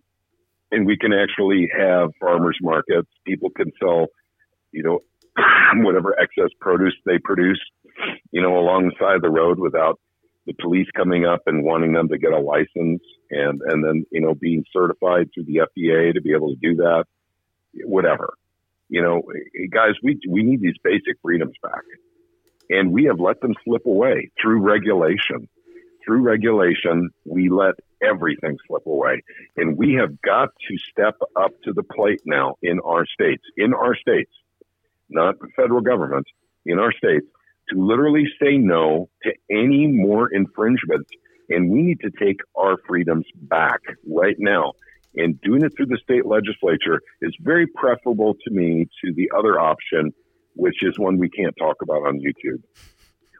[0.71, 3.09] and we can actually have farmers markets.
[3.25, 4.07] People can sell,
[4.71, 4.99] you know,
[5.83, 7.59] whatever excess produce they produce,
[8.31, 9.99] you know, along the side the road without
[10.47, 14.21] the police coming up and wanting them to get a license and, and then, you
[14.21, 17.05] know, being certified through the FDA to be able to do that,
[17.85, 18.33] whatever.
[18.91, 21.81] You know, eh, guys, we, we need these basic freedoms back.
[22.69, 25.47] And we have let them slip away through regulation.
[26.05, 29.23] Through regulation, we let everything slip away.
[29.55, 33.73] And we have got to step up to the plate now in our states, in
[33.73, 34.31] our states,
[35.09, 36.27] not the federal government,
[36.65, 37.25] in our states,
[37.69, 41.09] to literally say no to any more infringements.
[41.49, 44.73] And we need to take our freedoms back right now.
[45.15, 49.59] And doing it through the state legislature is very preferable to me to the other
[49.59, 50.13] option,
[50.55, 52.63] which is one we can't talk about on YouTube.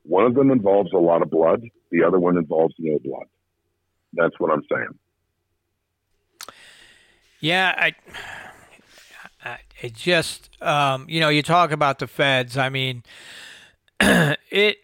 [0.04, 1.62] One of them involves a lot of blood.
[1.92, 3.28] The other one involves no blood.
[4.14, 5.00] That's what I'm saying.
[7.40, 7.96] Yeah, I,
[9.44, 12.58] I it just, um, you know, you talk about the feds.
[12.58, 13.04] I mean,
[14.00, 14.78] it,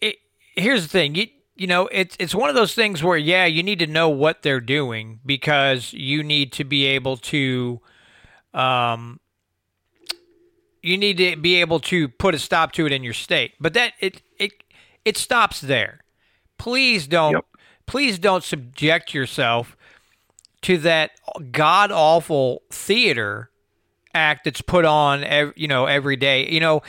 [0.00, 0.16] it.
[0.54, 1.14] Here's the thing.
[1.14, 1.26] You,
[1.58, 4.42] you know, it's it's one of those things where yeah, you need to know what
[4.42, 7.80] they're doing because you need to be able to,
[8.54, 9.18] um,
[10.82, 13.54] you need to be able to put a stop to it in your state.
[13.60, 14.52] But that it it
[15.04, 16.04] it stops there.
[16.58, 17.44] Please don't yep.
[17.86, 19.76] please don't subject yourself
[20.62, 21.10] to that
[21.50, 23.50] god awful theater
[24.14, 26.48] act that's put on every, you know every day.
[26.48, 26.82] You know,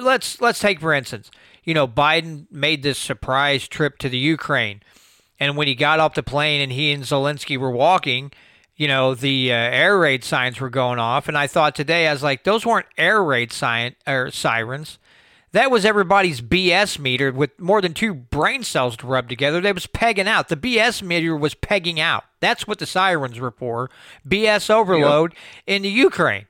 [0.00, 1.30] let's let's take for instance
[1.64, 4.80] you know, Biden made this surprise trip to the Ukraine.
[5.40, 8.32] And when he got off the plane and he and Zelensky were walking,
[8.76, 11.28] you know, the uh, air raid signs were going off.
[11.28, 14.98] And I thought today, I was like, those weren't air raid sign or sirens.
[15.52, 19.60] That was everybody's BS meter with more than two brain cells to rub together.
[19.60, 20.48] That was pegging out.
[20.48, 22.24] The BS meter was pegging out.
[22.40, 23.88] That's what the sirens were for.
[24.28, 25.40] BS overload yep.
[25.68, 26.46] in the Ukraine.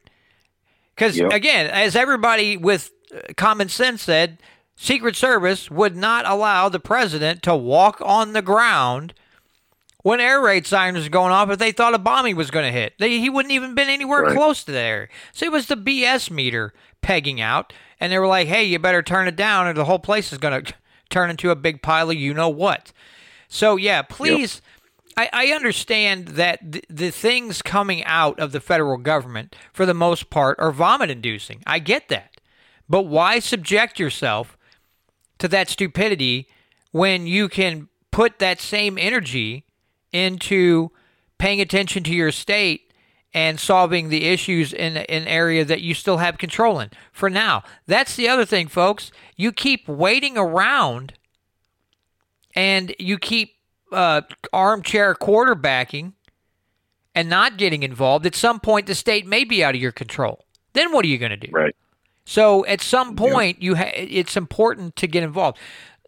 [0.94, 1.32] Because, yep.
[1.32, 4.38] again, as everybody with uh, common sense said,
[4.76, 9.14] Secret Service would not allow the president to walk on the ground
[10.02, 12.72] when air raid sirens were going off if they thought a bombing was going to
[12.72, 12.92] hit.
[12.98, 14.36] They, he wouldn't even been anywhere right.
[14.36, 15.08] close to there.
[15.32, 19.02] So it was the BS meter pegging out and they were like, "Hey, you better
[19.02, 20.74] turn it down, or the whole place is going to
[21.08, 22.92] turn into a big pile of you know what."
[23.48, 24.56] So yeah, please.
[24.56, 24.70] Yep.
[25.16, 29.94] I, I understand that the, the things coming out of the federal government, for the
[29.94, 31.62] most part, are vomit inducing.
[31.68, 32.40] I get that.
[32.88, 34.58] But why subject yourself
[35.44, 36.48] to that stupidity
[36.90, 39.66] when you can put that same energy
[40.10, 40.90] into
[41.36, 42.90] paying attention to your state
[43.34, 47.62] and solving the issues in an area that you still have control in for now.
[47.86, 49.12] That's the other thing, folks.
[49.36, 51.12] You keep waiting around
[52.56, 53.56] and you keep
[53.92, 56.14] uh, armchair quarterbacking
[57.14, 58.24] and not getting involved.
[58.24, 60.46] At some point, the state may be out of your control.
[60.72, 61.52] Then what are you going to do?
[61.52, 61.76] Right.
[62.24, 65.58] So at some point, you ha- it's important to get involved.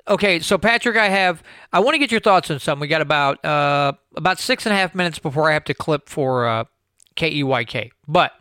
[0.09, 1.43] Okay, so Patrick, I have
[1.73, 2.81] I want to get your thoughts on something.
[2.81, 6.09] We got about uh, about six and a half minutes before I have to clip
[6.09, 6.65] for uh,
[7.17, 7.91] K E Y K.
[8.07, 8.33] But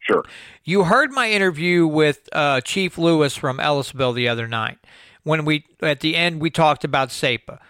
[0.00, 0.24] sure,
[0.64, 4.78] you heard my interview with uh, Chief Lewis from Ellisville the other night
[5.22, 7.60] when we at the end we talked about SAPA.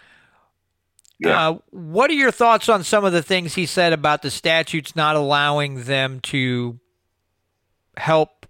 [1.19, 1.49] Yeah.
[1.49, 4.95] Uh, what are your thoughts on some of the things he said about the statutes
[4.95, 6.79] not allowing them to
[7.97, 8.42] help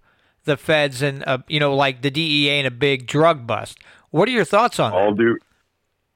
[0.44, 3.78] the feds and uh, you know like the DEA in a big drug bust?
[4.10, 5.22] What are your thoughts on all that?
[5.22, 5.38] due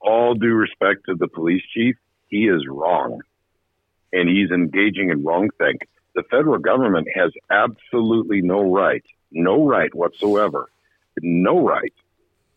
[0.00, 1.96] all due respect to the police chief,
[2.28, 3.20] he is wrong
[4.12, 5.82] and he's engaging in wrongthink.
[6.14, 10.68] The federal government has absolutely no right, no right whatsoever,
[11.20, 11.92] no right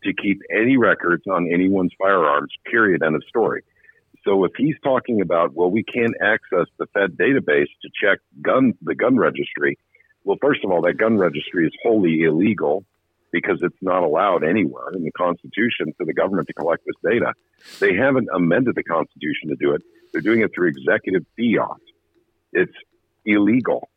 [0.04, 3.62] to keep any records on anyone's firearms, period, end of story.
[4.24, 8.74] So if he's talking about, well, we can't access the Fed database to check gun,
[8.82, 9.78] the gun registry.
[10.24, 12.84] Well, first of all, that gun registry is wholly illegal
[13.32, 17.32] because it's not allowed anywhere in the Constitution for the government to collect this data.
[17.80, 19.82] They haven't amended the Constitution to do it.
[20.12, 21.80] They're doing it through executive fiat.
[22.52, 22.76] It's
[23.24, 23.88] illegal.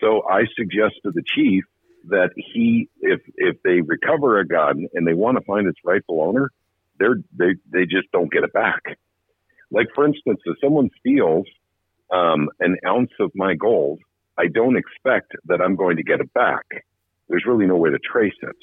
[0.00, 1.64] So I suggest to the chief
[2.08, 6.22] that he, if if they recover a gun and they want to find its rightful
[6.22, 6.50] owner,
[6.98, 8.98] they're they they just don't get it back.
[9.70, 11.46] Like for instance, if someone steals
[12.10, 14.00] um, an ounce of my gold,
[14.38, 16.64] I don't expect that I'm going to get it back.
[17.28, 18.56] There's really no way to trace it.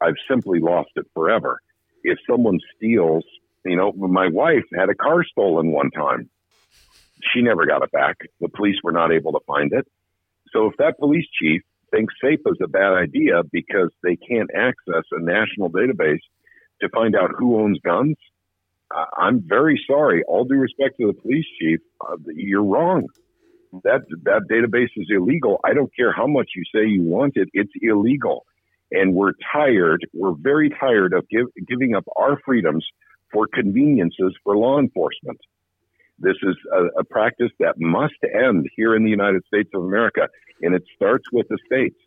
[0.00, 1.60] I've simply lost it forever.
[2.04, 3.24] If someone steals
[3.64, 6.30] you know, my wife had a car stolen one time.
[7.32, 8.16] She never got it back.
[8.40, 9.86] The police were not able to find it.
[10.52, 15.04] So if that police chief thinks SAPA is a bad idea because they can't access
[15.12, 16.22] a national database
[16.80, 18.16] to find out who owns guns,
[18.90, 20.22] I'm very sorry.
[20.22, 23.08] All due respect to the police chief, uh, you're wrong.
[23.84, 25.60] That that database is illegal.
[25.64, 28.46] I don't care how much you say you want it; it's illegal.
[28.90, 30.06] And we're tired.
[30.14, 32.86] We're very tired of give, giving up our freedoms
[33.30, 35.38] for conveniences for law enforcement.
[36.18, 40.28] This is a, a, practice that must end here in the United States of America,
[40.62, 41.98] and it starts with the states.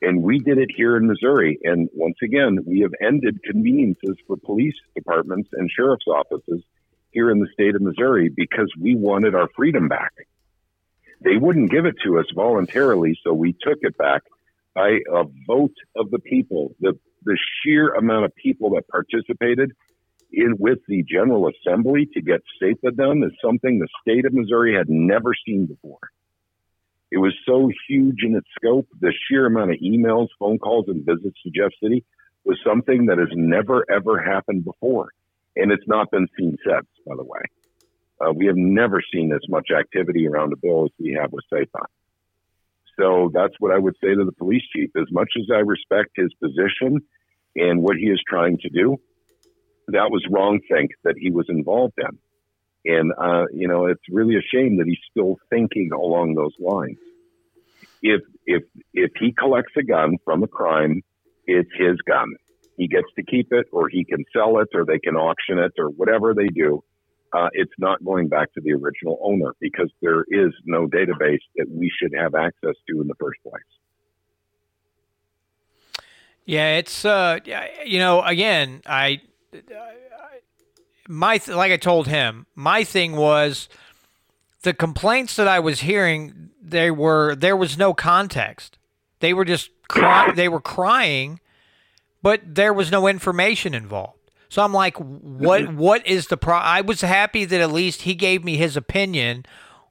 [0.00, 1.58] And we did it here in Missouri.
[1.62, 6.62] And once again, we have ended conveniences for police departments and sheriff's offices
[7.12, 10.12] here in the state of Missouri because we wanted our freedom back.
[11.24, 14.22] They wouldn't give it to us voluntarily, so we took it back
[14.74, 16.74] by a vote of the people.
[16.80, 19.72] The, the sheer amount of people that participated
[20.32, 24.74] in with the General Assembly to get SAPA done is something the state of Missouri
[24.74, 26.10] had never seen before.
[27.10, 28.88] It was so huge in its scope.
[29.00, 32.04] The sheer amount of emails, phone calls, and visits to Jeff City
[32.44, 35.10] was something that has never, ever happened before.
[35.54, 37.40] And it's not been seen since, by the way.
[38.22, 41.44] Uh, we have never seen as much activity around a bill as we have with
[41.50, 41.86] SAPA.
[43.00, 44.90] So that's what I would say to the police chief.
[44.96, 47.00] As much as I respect his position
[47.56, 48.98] and what he is trying to do,
[49.88, 52.18] that was wrong think that he was involved in.
[52.84, 56.98] And, uh, you know, it's really a shame that he's still thinking along those lines.
[58.02, 61.02] If, if, if he collects a gun from a crime,
[61.46, 62.34] it's his gun.
[62.76, 65.72] He gets to keep it or he can sell it or they can auction it
[65.78, 66.82] or whatever they do.
[67.32, 71.66] Uh, it's not going back to the original owner because there is no database that
[71.70, 73.62] we should have access to in the first place.
[76.44, 77.38] Yeah, it's uh,
[77.86, 79.22] you know, again, I
[81.08, 83.68] my th- like I told him, my thing was
[84.62, 86.50] the complaints that I was hearing.
[86.60, 88.76] They were there was no context.
[89.20, 90.34] They were just crying.
[90.34, 91.40] they were crying
[92.22, 94.21] but there was no information involved.
[94.52, 95.72] So I'm like, what?
[95.72, 96.54] What is the pro?
[96.56, 99.46] I was happy that at least he gave me his opinion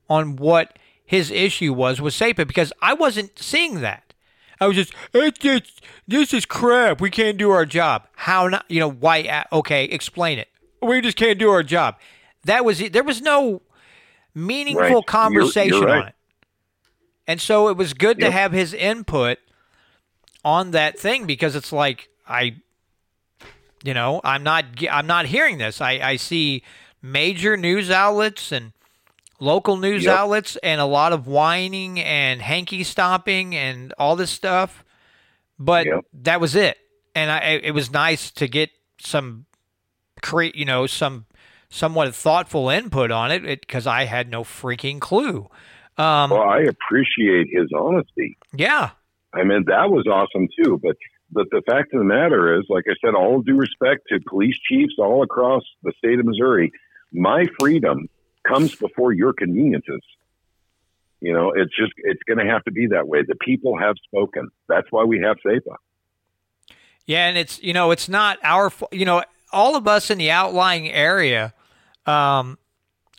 [0.07, 4.13] on what his issue was with SAPA because I wasn't seeing that.
[4.59, 7.01] I was just, it's just this is crap.
[7.01, 8.07] We can't do our job.
[8.15, 8.65] How not?
[8.69, 9.23] You know why?
[9.23, 10.47] uh, Okay, explain it.
[10.79, 11.95] We just can't do our job.
[12.45, 12.93] That was it.
[12.93, 13.63] There was no
[14.35, 14.89] meaningful Right.
[14.89, 16.01] You're- you're conversation right.
[16.03, 16.15] on it.
[17.25, 19.39] And so it was good to have his input
[20.45, 22.57] on that thing because it's like I
[23.83, 25.81] you know, I'm not I'm not hearing this.
[25.81, 26.63] I I see
[27.01, 28.73] major news outlets and
[29.39, 30.15] local news Yep.
[30.17, 34.83] outlets and a lot of whining and hanky stomping and all this stuff.
[35.57, 36.77] But that was it.
[37.15, 38.69] And I it was nice to get
[38.99, 39.45] some
[40.21, 41.25] create, you know, some
[41.69, 45.49] somewhat thoughtful input on it because I had no freaking clue.
[45.97, 48.37] Um, well, I appreciate his honesty.
[48.53, 48.91] yeah.
[49.33, 50.79] I mean, that was awesome too.
[50.83, 50.97] But
[51.31, 54.57] but the fact of the matter is, like I said, all due respect to police
[54.67, 56.71] chiefs all across the state of Missouri,
[57.13, 58.09] my freedom
[58.47, 60.01] comes before your conveniences.
[61.21, 63.21] You know, it's just it's going to have to be that way.
[63.25, 64.49] The people have spoken.
[64.67, 65.77] That's why we have SAPA.
[67.05, 69.23] Yeah, and it's you know it's not our you know
[69.53, 71.53] all of us in the outlying area
[72.05, 72.57] um,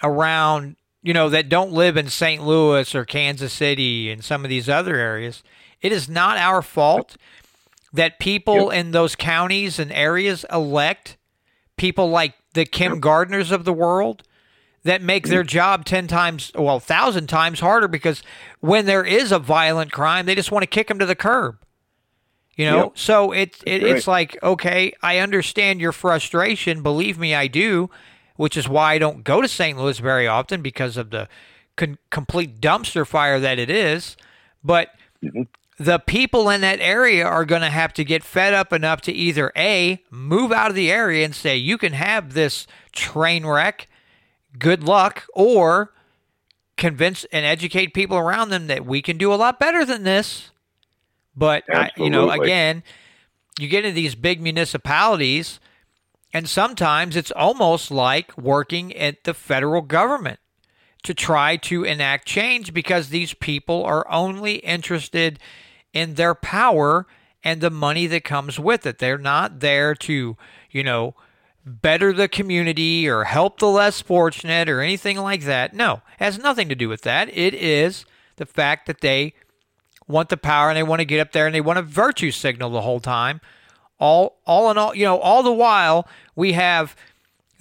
[0.03, 2.45] around you know that don't live in St.
[2.45, 5.43] Louis or Kansas City and some of these other areas.
[5.81, 7.17] It is not our fault
[7.93, 11.17] that people in those counties and areas elect
[11.77, 14.23] people like the Kim Gardners of the world
[14.85, 15.49] that make their mm.
[15.49, 18.23] job 10 times, well, 1,000 times harder because
[18.61, 21.59] when there is a violent crime, they just want to kick them to the curb.
[22.57, 22.93] You know, Yep.
[22.99, 26.83] so it, it That's it's like okay, I understand your frustration.
[26.83, 27.89] Believe me, I do.
[28.37, 29.79] Which is why I don't go to St.
[29.79, 31.29] Louis very often because of the
[31.77, 34.17] con- complete dumpster fire that it is.
[34.63, 34.91] But
[35.23, 35.43] mm-hmm.
[35.83, 39.13] The people in that area are going to have to get fed up enough to
[39.13, 43.89] either a move out of the area and say you can have this train wreck,
[44.59, 45.93] good luck, or
[46.77, 50.51] convince and educate people around them that we can do a lot better than this.
[51.35, 52.85] But I, you know, again,
[53.59, 55.59] you get into these big municipalities,
[56.33, 60.39] and sometimes it's almost like working at the federal government
[61.03, 65.41] to try to enact change because these people are only interested
[65.93, 67.07] in their power
[67.45, 68.99] and the money that comes with it.
[68.99, 70.37] They're not there to,
[70.71, 71.15] you know,
[71.65, 75.75] better the community or help the less fortunate or anything like that.
[75.75, 77.29] No, has nothing to do with that.
[77.37, 78.05] It is
[78.37, 79.35] the fact that they
[80.09, 82.31] want the power and they want to get up there and they want to virtue
[82.31, 83.41] signal the whole time.
[83.99, 86.97] All all in all, you know, all the while we have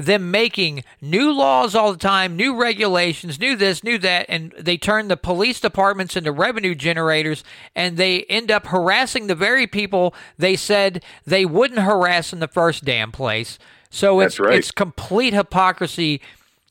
[0.05, 4.77] them making new laws all the time, new regulations, new this, new that, and they
[4.77, 7.43] turn the police departments into revenue generators
[7.75, 12.47] and they end up harassing the very people they said they wouldn't harass in the
[12.47, 13.59] first damn place.
[13.89, 14.57] So it's right.
[14.57, 16.21] it's complete hypocrisy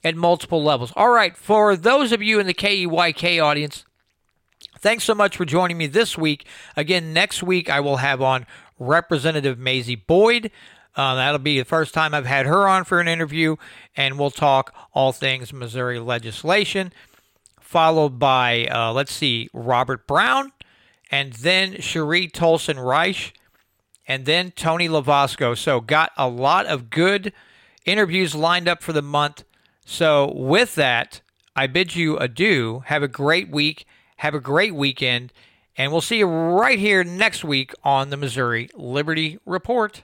[0.03, 0.93] at multiple levels.
[0.97, 3.85] All right, for those of you in the KEYK audience,
[4.81, 6.47] Thanks so much for joining me this week.
[6.75, 8.47] Again, next week I will have on
[8.79, 10.51] Representative Mazzie Boyd.
[11.01, 13.57] Uh, that'll be the first time I've had her on for an interview,
[13.97, 16.93] and we'll talk all things Missouri legislation.
[17.59, 20.53] Followed by, uh, let's see, Robert Brown,
[21.11, 23.33] and then Cheri Toalson Reisch,
[24.07, 25.57] and then Tony Lovasco.
[25.57, 27.33] So, got a lot of good
[27.87, 29.45] interviews lined up for the month.
[29.87, 31.23] So, with that,
[31.57, 32.83] I bid you adieu.
[32.87, 33.87] Have a great week.
[34.17, 35.33] Have a great weekend.
[35.79, 40.03] And we'll see you right here next week on the Missouri Liberty Report.